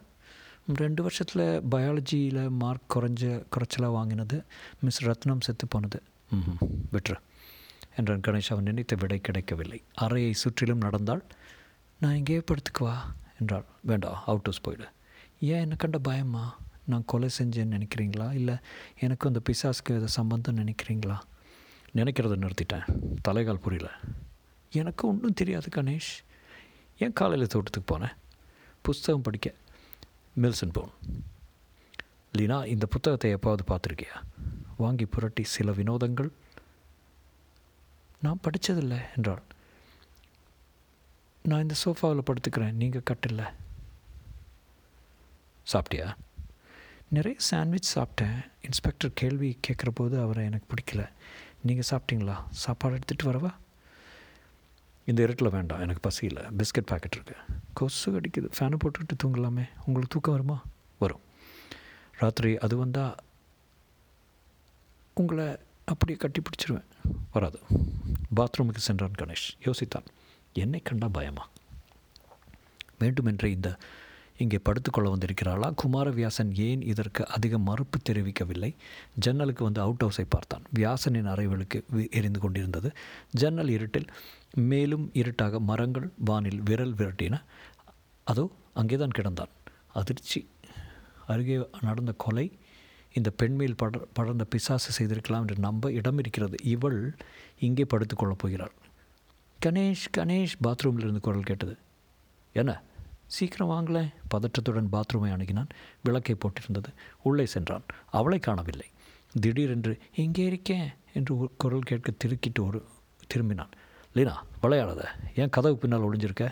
ரெண்டு 0.75 1.01
வருஷத்தில் 1.01 1.62
பயாலஜியில் 1.72 2.50
மார்க் 2.50 2.98
குறைஞ்ச 2.98 3.46
குறைச்சலாக 3.58 3.91
வாங்கினது. 3.91 4.44
மிஸ் 4.79 5.06
ரத்னம் 5.06 5.39
செத்து 5.39 5.68
போனது. 5.68 6.01
ம் 6.32 6.65
விட்டுரு. 6.91 7.15
என்றான் 7.96 8.20
கணேஷ் 8.20 8.50
அவன் 8.50 8.63
நினைத்த 8.63 8.96
விடை 9.00 9.20
கிடைக்கவில்லை. 9.20 9.84
அறையை 9.94 10.34
சுற்றிலும் 10.34 10.77
நடந்தாள் 10.77 11.24
நான் 12.00 12.13
எங்கேயே 12.13 12.44
படுத்துக்குவா 12.51 12.96
என்றாள். 13.39 13.63
வேண்டாம் 13.82 14.24
அவுட் 14.25 14.44
ஹவுஸ் 14.44 14.62
போயிடு. 14.62 14.88
ஏன் 15.39 15.60
என்ன 15.60 15.75
கண்ட 15.75 15.98
பயமா? 15.98 16.58
நான் 16.89 17.03
கொலை 17.05 17.29
செஞ்சேன்னு 17.38 17.77
நினைக்கிறீங்களா? 17.77 18.34
இல்லை 18.34 18.55
எனக்கு 19.00 19.27
அந்த 19.27 19.39
பிசாஸ்க்கு 19.50 19.96
எதை 19.96 20.08
சம்பந்தம் 20.08 20.58
நினைக்கிறீங்களா? 20.58 21.17
நினைக்கிறத 21.96 22.38
நிறுத்திட்டேன். 22.38 22.98
தலைகால் 23.27 23.53
புரியல. 23.53 23.91
எனக்கு 24.72 25.08
ஒன்றும் 25.08 25.34
தெரியாது 25.34 25.69
கணேஷ். 25.75 26.12
ஏன் 27.00 27.13
காலையில் 27.13 27.48
தோட்டத்துக்கு 27.48 27.98
போனேன்? 27.98 28.15
புஸ்தகம் 28.81 29.22
படிக்க. 29.22 29.53
Milson 30.41 30.74
phone. 30.74 30.89
லீனா 32.31 32.65
இந்த 32.65 32.86
புத்தகத்தை 32.86 33.34
எப்பாவது 33.34 33.60
பார்த்துருக்கியா? 33.67 34.22
வாங்கி 34.77 35.05
புரட்டி 35.05 35.43
சில 35.43 35.72
வினோதங்கள். 35.72 36.31
நான் 38.22 38.39
படித்ததில்லை 38.43 39.00
என்றாள். 39.15 39.41
நான் 41.43 41.62
இந்த 41.62 41.74
சோஃபாவில் 41.86 42.24
படுத்துக்கிறேன் 42.25 42.72
நீங்கள் 42.72 43.03
கட்டில்ல. 43.10 43.53
சாப்பிட்டியா? 45.74 46.15
நிறைய 47.10 47.39
சாண்ட்விச் 47.39 47.98
சாப்பிட்டேன். 47.98 48.51
இன்ஸ்பெக்டர் 48.62 49.12
கேள்வி 49.13 49.60
கேட்குற 49.68 49.89
போது 49.94 50.20
அவரை 50.20 50.46
எனக்கு 50.46 50.74
பிடிக்கல. 50.74 51.10
நீங்கள் 51.62 51.86
சாப்பிட்டீங்களா? 51.89 52.36
சாப்பாடு 52.50 53.00
எடுத்துகிட்டு 53.00 53.28
வரவா? 53.28 53.54
இந்த 55.06 55.24
இருட்டில் 55.24 55.50
வேண்டாம் 55.50 55.80
எனக்கு 55.80 56.00
பசி 56.00 56.25
இல்லை. 56.25 56.44
பிஸ்கட் 56.44 56.92
பேக்கெட் 56.92 57.18
இருக்குது 57.18 57.36
கொசு 57.74 58.20
அடிக்குது. 58.20 58.50
ஃபேனை 58.60 58.75
போட்டுக்கிட்டு 58.84 59.24
தூங்கலாமே. 59.24 59.70
உங்களுக்கு 59.86 60.08
தூக்கம் 60.08 60.34
வருமா? 60.34 60.62
வரும். 61.00 61.20
ராத்திரி 62.18 62.58
அது 62.58 62.78
வந்தால் 62.78 63.16
உங்களை 65.13 65.58
அப்படியே 65.86 66.18
கட்டி 66.18 66.42
பிடிச்சிருவேன். 66.42 66.84
வராது. 67.34 67.60
பாத்ரூமுக்கு 68.36 68.78
சென்றான் 68.78 69.13
கணேஷ். 69.18 69.62
யோசித்தான். 69.63 70.06
என்னை 70.54 70.80
கண்டா 70.80 71.08
பயமா? 71.08 71.50
வேண்டுமென்றே 73.00 73.51
இந்த 73.51 73.78
இங்கே 74.39 74.58
படுத்துக்கொள்ள 74.58 75.08
வந்திருக்கிறாளா? 75.15 75.74
குமாரவியாசன் 75.84 76.55
ஏன் 76.60 76.81
இதற்கு 76.81 77.27
அதிக 77.27 77.58
மறுப்பு 77.60 77.98
தெரிவிக்கவில்லை? 78.10 78.72
ஜன்னலுக்கு 79.19 79.63
வந்து 79.63 79.81
அவுட் 79.81 80.03
ஹவுஸை 80.03 80.25
பார்த்தான். 80.29 80.63
வியாசனின் 80.75 81.29
அறைகளுக்கு 81.29 81.79
எரிந்து 82.12 82.39
கொண்டிருந்தது. 82.39 82.91
ஜன்னல் 83.31 83.69
இருட்டில் 83.69 84.08
மேலும் 84.55 85.10
இருட்டாக 85.13 85.60
மரங்கள் 85.60 86.12
வானில் 86.25 86.62
விரல் 86.62 86.93
விரட்டின. 86.93 87.36
அதோ 88.24 88.46
அங்கேதான் 88.74 89.15
கிடந்தான். 89.17 89.53
அதிர்ச்சி. 89.93 90.41
அருகே 91.27 91.69
நடந்த 91.81 92.12
கொலை. 92.17 92.46
இந்த 93.13 93.29
பெண்மேல் 93.29 93.75
பட 93.75 94.00
படர்ந்த 94.13 94.43
பிசாசு 94.43 94.91
செய்திருக்கலாம் 94.91 95.41
என்று 95.41 95.55
நம்ப 95.60 95.91
இடம் 95.91 96.17
இருக்கிறது. 96.17 96.58
இவள் 96.63 97.00
இங்கே 97.60 97.86
படுத்துக்கொள்ளப் 97.93 98.38
போகிறாள். 98.38 98.74
கணேஷ் 99.60 100.08
கணேஷ்! 100.17 100.55
பாத்ரூமில் 100.63 101.03
இருந்து 101.03 101.19
குரல் 101.19 101.43
கேட்டது. 101.43 101.75
என்ன? 102.55 102.72
சீக்கிரம் 103.36 103.72
வாங்களேன் 103.72 104.12
பதற்றத்துடன் 104.34 104.92
பாத்ரூமை 104.94 105.30
அணுகினான். 105.36 105.70
விளக்கை 106.04 106.36
போட்டிருந்தது. 106.36 106.92
உள்ளே 107.22 107.46
சென்றான். 107.46 107.86
அவளை 108.20 108.40
காணவில்லை. 108.40 108.88
திடீரென்று 109.42 109.94
இங்கே 110.16 110.46
இருக்கேன் 110.46 110.88
என்று 111.14 111.34
குரல் 111.58 111.90
கேட்க 111.90 112.12
திருக்கிட்டு 112.24 112.62
ஒரு 112.68 112.80
திரும்பினான். 113.34 113.74
லீனா 114.14 114.36
விளையாடாத. 114.62 115.04
ஏன் 115.36 115.54
கதவு 115.58 115.78
பின்னால் 115.78 116.06
ஒளிஞ்சிருக்க? 116.08 116.46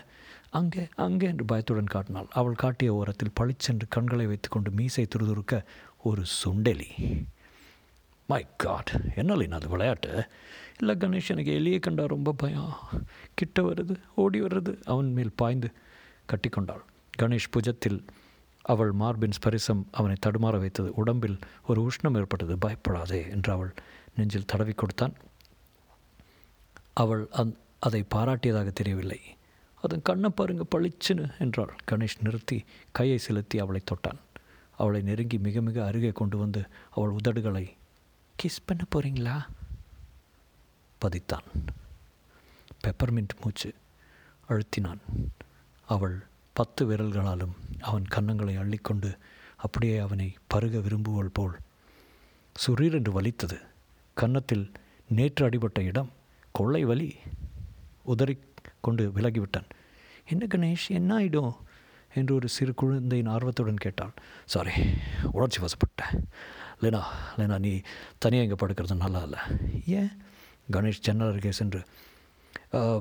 அங்கே 0.50 0.82
அங்கே 1.06 1.26
என்று 1.26 1.44
பயத்துடன் 1.44 1.92
காட்டினாள். 1.94 2.28
அவள் 2.30 2.60
காட்டிய 2.62 2.94
ஓரத்தில் 2.94 3.34
பளிச்சென்று 3.34 3.86
கண்களை 3.88 4.26
வைத்துக்கொண்டு 4.26 4.70
மீசை 4.70 5.04
துருதுருக்க 5.14 5.56
ஒரு 6.02 6.22
சுண்டெலி. 6.38 6.88
மை 8.30 8.42
காட் 8.56 8.92
என்ன 9.16 9.36
லீனா 9.36 9.56
அது 9.56 9.68
விளையாட்டு? 9.68 10.12
இல்லை 10.80 10.94
கணேஷ் 10.96 11.32
எனக்கு 11.34 11.52
எலியை 11.60 11.78
கண்டா 11.80 12.04
ரொம்ப 12.06 12.32
பயம். 12.32 12.72
கிட்ட 13.34 13.62
வருது 13.62 13.94
ஓடி 14.14 14.40
வர்றது 14.42 14.72
அவன் 14.84 15.12
மேல் 15.12 15.38
பாய்ந்து 15.42 15.70
கட்டிக்கொண்டாள். 16.28 16.80
கணேஷ் 17.18 17.50
புஜத்தில் 17.52 18.02
அவள் 18.62 18.92
மார்பின் 18.92 19.30
ஸ்பரிசம் 19.30 19.84
அவனை 19.90 20.16
தடுமாற 20.26 20.58
வைத்தது. 20.58 20.92
உடம்பில் 20.94 21.38
ஒரு 21.66 21.90
உஷ்ணம் 21.90 22.16
ஏற்பட்டது. 22.16 22.58
பயப்படாதே 22.58 23.26
என்று 23.30 23.52
அவள் 23.52 23.74
நெஞ்சில் 24.16 24.44
தடவி 24.44 24.72
கொடுத்தான். 24.72 25.14
அவள் 26.92 27.28
அந் 27.30 27.50
அதை 27.78 28.04
பாராட்டியதாக 28.14 28.72
தெரியவில்லை. 28.72 29.20
அதன் 29.82 30.02
கண்ணை 30.02 30.30
பாருங்க 30.30 30.64
பளிச்சுன்னு 30.70 31.38
என்றாள். 31.38 31.76
கணேஷ் 31.90 32.22
நிறுத்தி 32.22 32.64
கையை 32.92 33.18
செலுத்தி 33.18 33.58
அவளை 33.58 33.82
தொட்டான். 33.84 34.18
அவளை 34.76 35.02
நெருங்கி 35.02 35.38
மிக 35.38 35.60
மிக 35.60 35.86
அருகே 35.86 36.10
கொண்டு 36.10 36.38
வந்து 36.38 36.66
அவள் 36.90 37.10
உதடுகளை 37.10 37.76
கிஸ் 38.42 38.64
பண்ண 38.64 38.84
போகிறீங்களா 38.94 39.46
பதித்தான். 41.00 41.46
பெப்பர்மின்ட் 42.84 43.40
மூச்சு 43.42 43.74
அழுத்தினான். 44.48 44.98
அவள் 45.94 46.16
பத்து 46.58 46.82
விரல்களாலும் 46.90 47.54
அவன் 47.88 48.06
கன்னங்களை 48.14 48.54
அள்ளிக்கொண்டு 48.62 49.10
அப்படியே 49.64 49.96
அவனை 50.06 50.28
பருக 50.46 50.78
விரும்புவள் 50.86 51.34
போல். 51.38 51.56
சுரீர் 52.64 52.96
என்று 52.98 53.12
வலித்தது. 53.12 53.58
கன்னத்தில் 54.14 54.66
நேற்று 55.18 55.42
அடிபட்ட 55.48 55.80
இடம் 55.90 56.10
கொள்ளை 56.58 56.82
வலி. 56.90 57.08
உதறி 58.12 58.34
கொண்டு 58.80 59.04
விலகிவிட்டான். 59.16 59.68
என்ன 60.32 60.46
கணேஷ் 60.54 60.86
என்ன 60.98 61.10
ஆயிடும்? 61.18 61.54
என்று 62.18 62.32
ஒரு 62.34 62.48
சிறு 62.56 62.72
குழந்தையின் 62.80 63.30
ஆர்வத்துடன் 63.34 63.82
கேட்டாள். 63.84 64.14
சாரி 64.52 64.72
உணர்ச்சி 65.36 65.58
வசப்பட்டேன். 65.64 66.14
லேனா 66.82 67.02
லேனா 67.38 67.58
நீ 67.66 67.72
தனியாக 68.18 68.48
இங்கே 68.48 68.58
படுக்கிறது 68.60 68.96
நல்லா 69.04 69.22
இல்லை. 69.26 69.42
ஏன்? 69.98 70.12
கணேஷ் 70.72 71.04
சென்னல் 71.06 71.30
அருகே 71.32 71.52
சென்று 71.60 71.80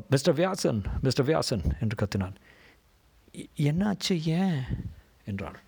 மிஸ்டர் 0.10 0.38
வியாசன் 0.41 0.82
மிஸ்டர் 1.06 1.27
வியாசன் 1.29 1.63
என்று 1.84 1.96
கத்தினான். 2.01 2.38
என்னாச்சு 3.38 4.22
ஏன்? 4.25 4.62
என்றாள். 5.25 5.60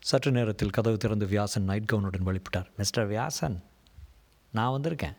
சற்று 0.00 0.30
நேரத்தில் 0.30 0.70
கதவு 0.70 0.96
திறந்து 0.96 1.26
வியாசன் 1.26 1.64
நைட் 1.64 1.92
கவுனுடன் 1.92 2.26
வெளிப்பட்டார். 2.26 2.66
மிஸ்டர் 2.76 3.06
வியாசன் 3.06 3.62
நான் 4.52 4.80
வந்திருக்கேன். 4.80 5.16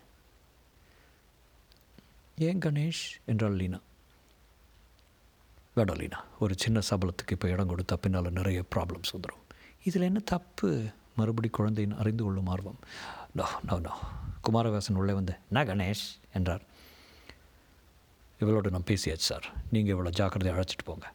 ஏன் 2.37 2.59
கணேஷ்? 2.59 3.03
என்றாள் 3.25 3.55
லீனா. 3.55 3.79
வேண்டாம் 5.73 5.97
லீனா 5.97 6.23
ஒரு 6.39 6.53
சின்ன 6.57 6.79
சபலத்துக்கு 6.89 7.31
இப்போ 7.31 7.49
இடம் 7.49 7.69
கொடுத்தா 7.69 7.93
பின்னால் 7.93 8.31
நிறைய 8.31 8.63
ப்ராப்ளம்ஸ் 8.75 9.13
வந்துடும் 9.13 9.43
இதில் 9.83 10.01
என்ன 10.01 10.19
தப்பு? 10.19 10.85
மறுபடி 11.15 11.49
குழந்தையின் 11.49 11.97
அறிந்து 11.97 12.23
கொள்ளும் 12.23 12.47
ஆர்வம். 12.47 12.79
நோ 13.35 13.45
நோ 13.67 13.79
நோ 13.79 13.97
குமாரவாசன் 14.41 14.95
உள்ளே 14.95 15.13
வந்து 15.13 15.35
நான் 15.49 15.67
கணேஷ்? 15.67 16.19
என்றார். 16.33 16.61
இவளோடு 18.41 18.69
நான் 18.69 18.89
பேசியாச்சு 18.89 19.27
சார். 19.29 19.47
நீங்கள் 19.71 19.95
இவ்வளோ 19.95 20.09
ஜாக்கிரதையை 20.09 20.53
அழைச்சிட்டு 20.55 20.85
போங்க. 20.85 21.07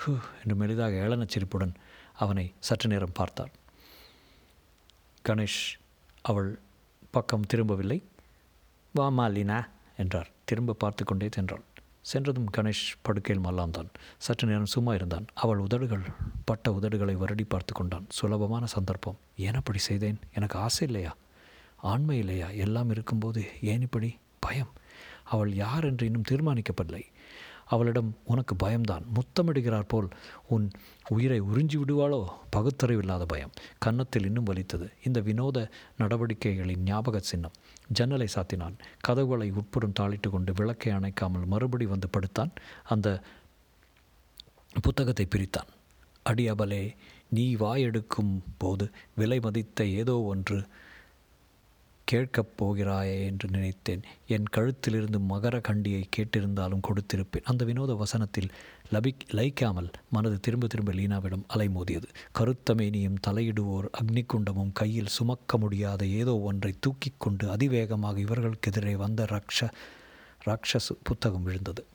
ஹூ 0.00 0.12
என்று 0.42 0.54
மெலிதாக 0.54 0.94
ஏளன 1.04 1.26
சிரிப்புடன் 1.28 1.74
அவனை 2.14 2.52
சற்று 2.58 2.88
நேரம் 2.88 3.14
பார்த்தார் 3.14 3.52
கணேஷ் 5.28 5.62
அவள் 6.22 6.58
பக்கம் 7.10 7.46
திரும்பவில்லை. 7.46 8.02
வாமா 8.98 9.14
மாலினா 9.18 9.58
என்றார். 9.96 10.28
திரும்ப 10.44 10.72
பார்த்து 10.72 11.04
கொண்டே 11.04 11.28
சென்றாள். 11.36 11.64
சென்றதும் 12.00 12.48
கணேஷ் 12.56 12.86
படுக்கையில் 13.02 13.44
மல்லாந்தான். 13.44 13.90
சற்று 14.18 14.48
நேரம் 14.48 14.66
சும்மா 14.66 14.94
இருந்தான். 14.94 15.26
அவள் 15.34 15.58
உதடுகள் 15.58 16.02
பட்ட 16.44 16.70
உதடுகளை 16.70 17.14
வருடி 17.16 17.44
பார்த்து 17.48 17.74
கொண்டான். 17.74 18.06
சுலபமான 18.08 18.66
சந்தர்ப்பம். 18.66 19.18
ஏன் 19.36 19.54
அப்படி 19.54 19.78
செய்தேன்? 19.78 20.18
எனக்கு 20.34 20.58
ஆசை 20.58 20.86
இல்லையா? 20.86 21.16
ஆண்மை 21.76 22.18
இல்லையா? 22.18 22.48
எல்லாம் 22.48 22.90
இருக்கும்போது 22.90 23.48
ஏன் 23.62 23.80
இப்படி? 23.80 24.18
பயம். 24.38 24.72
அவள் 25.24 25.52
யார் 25.52 25.84
என்று 25.84 26.06
இன்னும் 26.06 26.28
தீர்மானிக்கப்படலை. 26.30 27.02
அவளிடம் 27.66 28.16
உனக்கு 28.24 28.56
பயம்தான். 28.56 29.04
முத்தமிடுகிறார் 29.14 29.88
போல் 29.88 30.08
உன் 30.48 30.70
உயிரை 31.08 31.42
உறிஞ்சி 31.42 31.76
விடுவாளோ? 31.76 32.24
பகுத்தறிவில்லாத 32.56 33.22
பயம். 33.22 33.50
கன்னத்தில் 33.78 34.24
இன்னும் 34.24 34.44
வலித்தது. 34.44 34.92
இந்த 35.04 35.20
வினோத 35.20 35.68
நடவடிக்கைகளின் 35.98 36.76
ஞாபக 36.76 37.18
சின்னம். 37.18 37.52
ஜன்னலை 37.86 38.28
சாத்தினான். 38.34 38.74
கதவுகளை 39.00 39.50
உட்புறம் 39.50 39.92
தாளிட்டு 40.00 40.30
கொண்டு 40.30 40.52
விளக்கை 40.56 40.92
அணைக்காமல் 40.92 41.44
மறுபடி 41.44 41.86
வந்து 41.86 42.08
படுத்தான். 42.08 42.52
அந்த 42.84 43.22
புத்தகத்தை 44.82 45.28
பிரித்தான். 45.36 45.70
அடியபலே 46.28 46.96
நீ 47.28 47.54
வாயெடுக்கும் 47.54 48.42
போது 48.58 48.90
விலை 49.14 49.40
மதித்த 49.40 49.84
ஏதோ 49.84 50.20
ஒன்று 50.20 50.66
கேட்கப் 52.04 52.52
போகிறாயே 52.62 53.24
என்று 53.24 53.48
நினைத்தேன். 53.48 54.02
என் 54.26 54.48
கழுத்திலிருந்து 54.56 55.18
மகர 55.28 55.60
கண்டியை 55.60 56.08
கேட்டிருந்தாலும் 56.16 56.84
கொடுத்திருப்பேன். 56.88 57.44
அந்த 57.44 57.64
வினோத 57.64 57.94
வசனத்தில் 57.94 58.50
லபி 58.92 59.12
லைக்காமல் 59.32 59.90
மனது 60.10 60.40
திரும்ப 60.40 60.66
திரும்ப 60.66 60.92
லீனாவிடம் 60.92 61.46
அலைமோதியது 61.54 62.08
கருத்தமேனியும் 62.38 63.22
தலையிடுவோர் 63.26 63.88
அக்னிகுண்டமும் 64.00 64.72
கையில் 64.72 65.14
சுமக்க 65.16 65.58
முடியாத 65.58 66.06
ஏதோ 66.06 66.38
ஒன்றை 66.38 66.74
தூக்கி 66.80 67.12
கொண்டு 67.18 67.50
அதிவேகமாக 67.50 68.20
இவர்களுக்கு 68.20 68.70
எதிரே 68.70 68.96
வந்த 68.96 69.24
ரக்ஷ 69.24 69.68
ராட்சசு 70.46 70.94
புத்தகம் 71.02 71.42
விழுந்தது. 71.42 71.86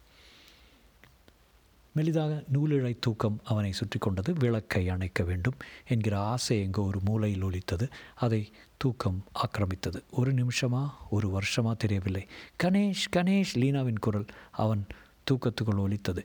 மெலிதாக 1.99 2.43
நூலிழை 2.47 2.97
தூக்கம் 2.99 3.39
அவனை 3.43 3.71
சுற்றி 3.71 3.99
கொண்டது. 3.99 4.33
விளக்கை 4.39 4.89
அணைக்க 4.89 5.23
வேண்டும் 5.23 5.57
என்கிற 5.87 6.19
ஆசை 6.19 6.61
எங்கோ 6.61 6.81
ஒரு 6.81 6.99
மூலையில் 7.05 7.43
ஒலித்தது. 7.43 7.87
அதை 8.15 8.51
தூக்கம் 8.77 9.23
ஆக்கிரமித்தது. 9.33 10.01
ஒரு 10.11 10.33
நிமிஷமா 10.33 10.89
ஒரு 11.09 11.27
வருஷமா 11.37 11.75
தெரியவில்லை. 11.77 12.27
கணேஷ் 12.63 13.07
கணேஷ் 13.15 13.53
லீனாவின் 13.55 13.99
குரல் 13.99 14.25
அவன் 14.51 14.85
தூக்கத்துக்குள் 15.31 15.77
ஒலித்தது. 15.77 16.21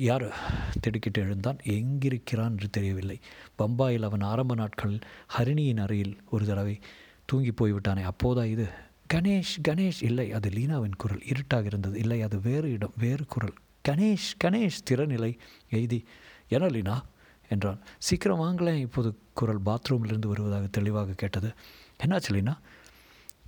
யார்? 0.00 0.26
திடுக்கிட்டு 0.80 1.20
எழுந்தான். 1.20 1.58
எங்கிருக்கிறான் 1.62 2.50
என்று 2.50 2.70
தெரியவில்லை. 2.70 3.20
பம்பாயில் 3.58 4.02
அவன் 4.02 4.20
ஆரம்ப 4.20 4.54
நாட்களில் 4.54 4.98
ஹரிணியின் 5.38 5.80
அறையில் 5.80 6.16
ஒரு 6.30 6.46
தடவை 6.46 6.80
தூங்கி 7.24 7.52
போய்விட்டானே. 7.52 8.02
அப்போதா 8.02 8.44
இது? 8.44 8.66
கணேஷ் 9.14 9.56
கணேஷ் 9.68 10.00
இல்லை 10.00 10.32
அது 10.32 10.50
லீனாவின் 10.50 10.96
குரல். 10.98 11.22
இருட்டாக 11.24 11.66
இருந்தது. 11.66 11.98
இல்லை 11.98 12.22
அது 12.22 12.40
வேறு 12.40 12.70
இடம் 12.70 12.94
வேறு 12.98 13.24
குரல். 13.26 13.54
கணேஷ் 13.88 14.28
கணேஷ் 14.44 14.84
திறநிலை 14.90 15.38
எய்தி 15.70 16.04
எனலினா 16.50 17.00
என்றான். 17.48 17.80
சீக்கிரம் 17.98 18.40
வாங்கலேன் 18.40 18.78
இப்போது 18.78 19.18
குரல் 19.34 19.62
பாத்ரூமிலிருந்து 19.66 20.26
வருவதாக 20.26 20.66
தெளிவாக 20.66 21.12
கேட்டது. 21.12 21.52
என்னாச்சு 22.04 22.30
லீனா? 22.30 22.60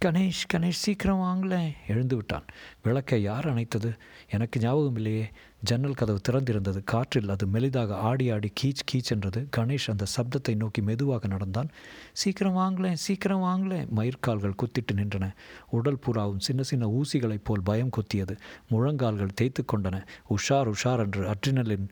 கணேஷ் 0.04 0.46
கணேஷ் 0.52 0.80
சீக்கிரம் 0.84 1.18
வாங்கலேன் 1.18 1.72
எழுந்து 1.88 2.16
விட்டான். 2.16 2.44
விளக்கை 2.82 3.22
யார் 3.22 3.54
அணைத்தது? 3.54 3.98
எனக்கு 4.30 4.60
ஞாபகம் 4.60 4.96
இல்லையே 4.96 5.30
ஜன்னல் 5.62 5.94
கதவு 5.94 6.20
திறந்திருந்தது. 6.28 6.84
காற்றில் 6.84 7.28
அது 7.28 7.46
மெலிதாக 7.46 7.90
ஆடி 7.90 8.30
ஆடி 8.30 8.52
கீச் 8.60 8.84
கீச் 8.92 9.10
என்றது 9.10 9.48
கணேஷ் 9.56 9.86
அந்த 9.86 10.04
சப்தத்தை 10.16 10.56
நோக்கி 10.56 10.82
மெதுவாக 10.82 11.26
நடந்தான். 11.26 11.68
சீக்கிரம் 12.12 12.56
வாங்கலேன் 12.56 12.92
சீக்கிரம் 12.92 13.42
வாங்கலேன் 13.42 13.88
மயிர்கால்கள் 13.96 14.58
குத்திட்டு 14.62 14.92
நின்றன. 14.92 15.32
உடல் 15.70 15.98
புறாவும் 16.06 16.38
சின்ன 16.38 16.62
சின்ன 16.62 16.86
ஊசிகளைப் 16.86 17.44
போல் 17.44 17.62
பயம் 17.62 17.90
கொத்தியது. 17.90 18.36
முழங்கால்கள் 18.70 19.34
தேய்த்து 19.34 19.64
கொண்டன. 19.72 20.06
உஷார் 20.30 20.72
உஷார் 20.72 20.98
என்று 20.98 21.30
அட்ரினலின் 21.30 21.88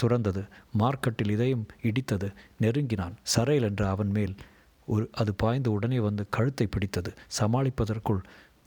சுரந்தது. 0.00 0.48
மார்க்கெட்டில் 0.78 1.30
இதயம் 1.30 1.66
இடித்தது. 1.82 2.30
நெருங்கினான். 2.58 3.16
சரையல் 3.36 3.62
என்று 3.62 3.86
அவன் 3.86 4.10
மேல் 4.10 4.34
ஒரு 4.86 5.08
அது 5.12 5.34
பாய்ந்து 5.34 5.72
உடனே 5.72 5.98
வந்து 5.98 6.26
கழுத்தை 6.30 6.66
பிடித்தது. 6.66 7.12
சமாளிப்பதற்குள் 7.40 8.22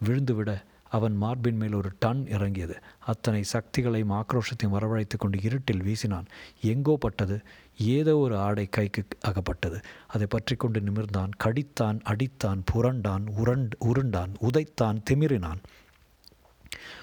விழுந்துவிட 0.06 0.52
அவன் 0.90 1.16
மார்பின் 1.16 1.56
மேல் 1.56 1.74
ஒரு 1.74 1.92
டன் 2.00 2.28
இறங்கியது. 2.28 2.80
அத்தனை 3.00 3.44
சக்திகளையும் 3.54 4.12
ஆக்ரோஷத்தையும் 4.12 4.76
வரவழைத்து 4.80 5.18
கொண்டு 5.18 5.42
இருட்டில் 5.42 5.84
வீசினான். 5.84 6.26
எங்கோ 6.62 6.98
பட்டது 7.00 7.42
ஏதோ 7.78 8.18
ஒரு 8.18 8.38
ஆடை 8.38 8.66
கைக்கு 8.66 9.04
அகப்பட்டது. 9.22 9.80
அதை 10.08 10.28
பற்றி 10.30 10.56
கொண்டு 10.56 10.80
நிமிர்ந்தான். 10.80 11.30
கடித்தான் 11.44 12.00
அடித்தான் 12.04 12.62
புரண்டான் 12.74 13.26
உரண்ட் 13.44 13.70
உருண்டான் 13.80 14.34
உதைத்தான் 14.42 15.02
திமிரினான். 15.10 15.64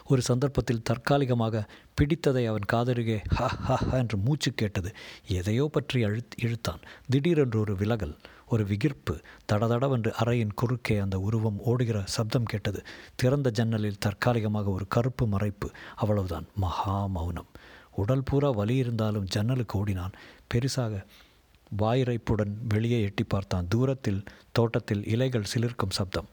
ஒரு 0.06 0.22
சந்தர்ப்பத்தில் 0.22 0.82
தற்காலிகமாக 0.82 1.66
பிடித்ததை 2.00 2.46
அவன் 2.46 2.64
காதருகே 2.72 3.18
ஹ 3.28 3.46
ஹ 3.46 3.76
ஹ 3.76 3.98
என்று 3.98 4.18
மூச்சு 4.18 4.52
கேட்டது. 4.52 4.94
எதையோ 5.28 5.68
பற்றி 5.72 6.04
அழுத் 6.04 6.36
இழுத்தான். 6.36 6.80
திடீரென்று 7.08 7.60
ஒரு 7.60 7.76
விலகல். 7.76 8.16
ஒரு 8.52 8.64
விகிர்ப்பு. 8.64 9.14
தடதடவென்று 9.52 10.12
அறையின் 10.24 10.54
குறுக்கே 10.54 10.96
அந்த 10.98 11.18
உருவம் 11.18 11.58
ஓடுகிற 11.58 12.02
சப்தம் 12.04 12.50
கேட்டது. 12.52 12.80
திறந்த 13.14 13.50
ஜன்னலில் 13.50 13.98
தற்காலிகமாக 13.98 14.70
ஒரு 14.70 14.88
கருப்பு 14.88 15.26
மறைப்பு. 15.26 15.68
அவ்வளவுதான். 15.94 16.46
மகா 16.56 17.06
மௌனம். 17.06 17.50
உடல் 17.94 18.22
பூரா 18.24 18.50
வலி 18.50 18.76
இருந்தாலும் 18.76 19.26
ஜன்னலுக்கு 19.26 19.78
ஓடினான். 19.78 20.12
பெருசாக 20.54 21.04
வாயிறைப்புடன் 21.78 22.52
வெளியே 22.68 23.02
எட்டி 23.02 23.24
பார்த்தான். 23.24 23.68
தூரத்தில் 23.68 24.24
தோட்டத்தில் 24.52 25.06
இலைகள் 25.06 25.50
சிலிர்க்கும் 25.54 25.96
சப்தம். 25.98 26.28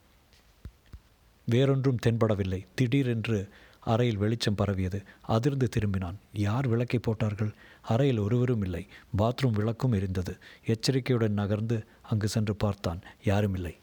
வேறொன்றும் 1.46 2.02
தென்படவில்லை. 2.06 2.66
திடீரென்று 2.76 3.50
அறையில் 3.80 4.18
வெளிச்சம் 4.18 4.56
பரவியது. 4.56 5.04
அதிர்ந்து 5.22 5.70
திரும்பினான். 5.78 6.18
யார் 6.34 6.68
விளக்கை 6.68 7.00
போட்டார்கள்? 7.00 7.54
அறையில் 7.82 8.18
ஒருவரும் 8.18 8.64
இல்லை. 8.64 8.88
பாத்ரூம் 9.18 9.52
விளக்கும் 9.52 9.94
எரிந்தது. 9.94 10.38
எச்சரிக்கையுடன் 10.66 11.34
நகர்ந்து 11.34 11.86
அங்கு 12.02 12.28
சென்று 12.28 12.56
பார்த்தான். 12.56 13.02
யாரும் 13.24 13.56
இல்லை 13.56 13.78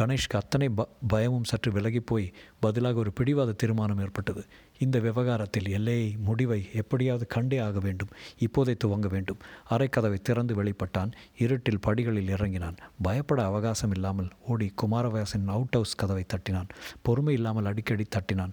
கணேஷ்க்கு 0.00 0.36
அத்தனை 0.36 0.68
ப 0.68 0.88
பயமும் 1.08 1.44
சற்று 1.44 1.72
விலகி 1.72 2.00
போய் 2.00 2.32
பதிலாக 2.60 2.98
ஒரு 2.98 3.12
பிடிவாத 3.12 3.52
தீர்மானம் 3.52 3.98
ஏற்பட்டது. 3.98 4.44
இந்த 4.78 4.98
விவகாரத்தில் 4.98 5.68
எல்லையை 5.68 6.16
முடிவை 6.18 6.68
எப்படியாவது 6.74 7.26
கண்டே 7.26 7.58
ஆக 7.58 7.78
வேண்டும். 7.78 8.08
இப்போதை 8.38 8.74
துவங்க 8.84 9.08
வேண்டும். 9.08 9.38
அரைக்கதவை 9.70 10.14
திறந்து 10.14 10.64
வெளிப்பட்டான். 10.64 11.12
இருட்டில் 11.38 11.80
படிகளில் 11.80 12.28
இறங்கினான். 12.28 12.74
பயப்பட 13.02 13.44
அவகாசம் 13.44 13.90
இல்லாமல் 13.90 14.30
ஓடி 14.46 14.72
குமாரவாசன் 14.74 15.48
அவுட் 15.48 15.72
ஹவுஸ் 15.72 15.94
கதவை 15.94 16.24
தட்டினான். 16.26 16.68
பொறுமை 17.02 17.34
இல்லாமல் 17.34 17.64
அடிக்கடி 17.64 18.06
தட்டினான். 18.16 18.52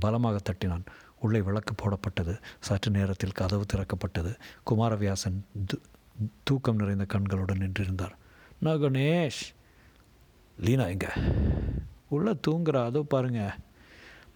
பலமாக 0.00 0.38
தட்டினான். 0.38 0.84
உள்ளே 1.20 1.40
விளக்கு 1.40 1.74
போடப்பட்டது. 1.74 2.40
சற்று 2.60 2.90
நேரத்தில் 2.90 3.32
கதவு 3.32 3.64
திறக்கப்பட்டது. 3.72 4.36
குமாரவியாசன் 4.70 5.40
தூக்கம் 6.42 6.76
நிறைந்த 6.76 7.04
கண்களுடன் 7.04 7.58
நின்றிருந்தார். 7.58 8.12
நான் 8.58 8.76
கணேஷ் 8.76 9.54
லீனா 10.60 10.84
எங்க? 10.84 11.12
உள்ளே 12.08 12.36
தூங்குறா 12.48 12.84
அதோ 12.84 13.02
பாருங்க. 13.02 13.56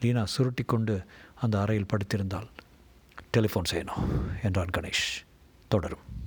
லீனா 0.00 0.24
சுருட்டி 0.24 0.62
கொண்டு 0.62 1.04
அந்த 1.34 1.60
அறையில் 1.60 1.86
படுத்திருந்தால் 1.86 2.48
டெலிஃபோன் 3.36 3.70
செய்யணும் 3.70 4.22
என்றான் 4.42 4.68
கணேஷ். 4.78 5.12
தொடரும். 5.68 6.21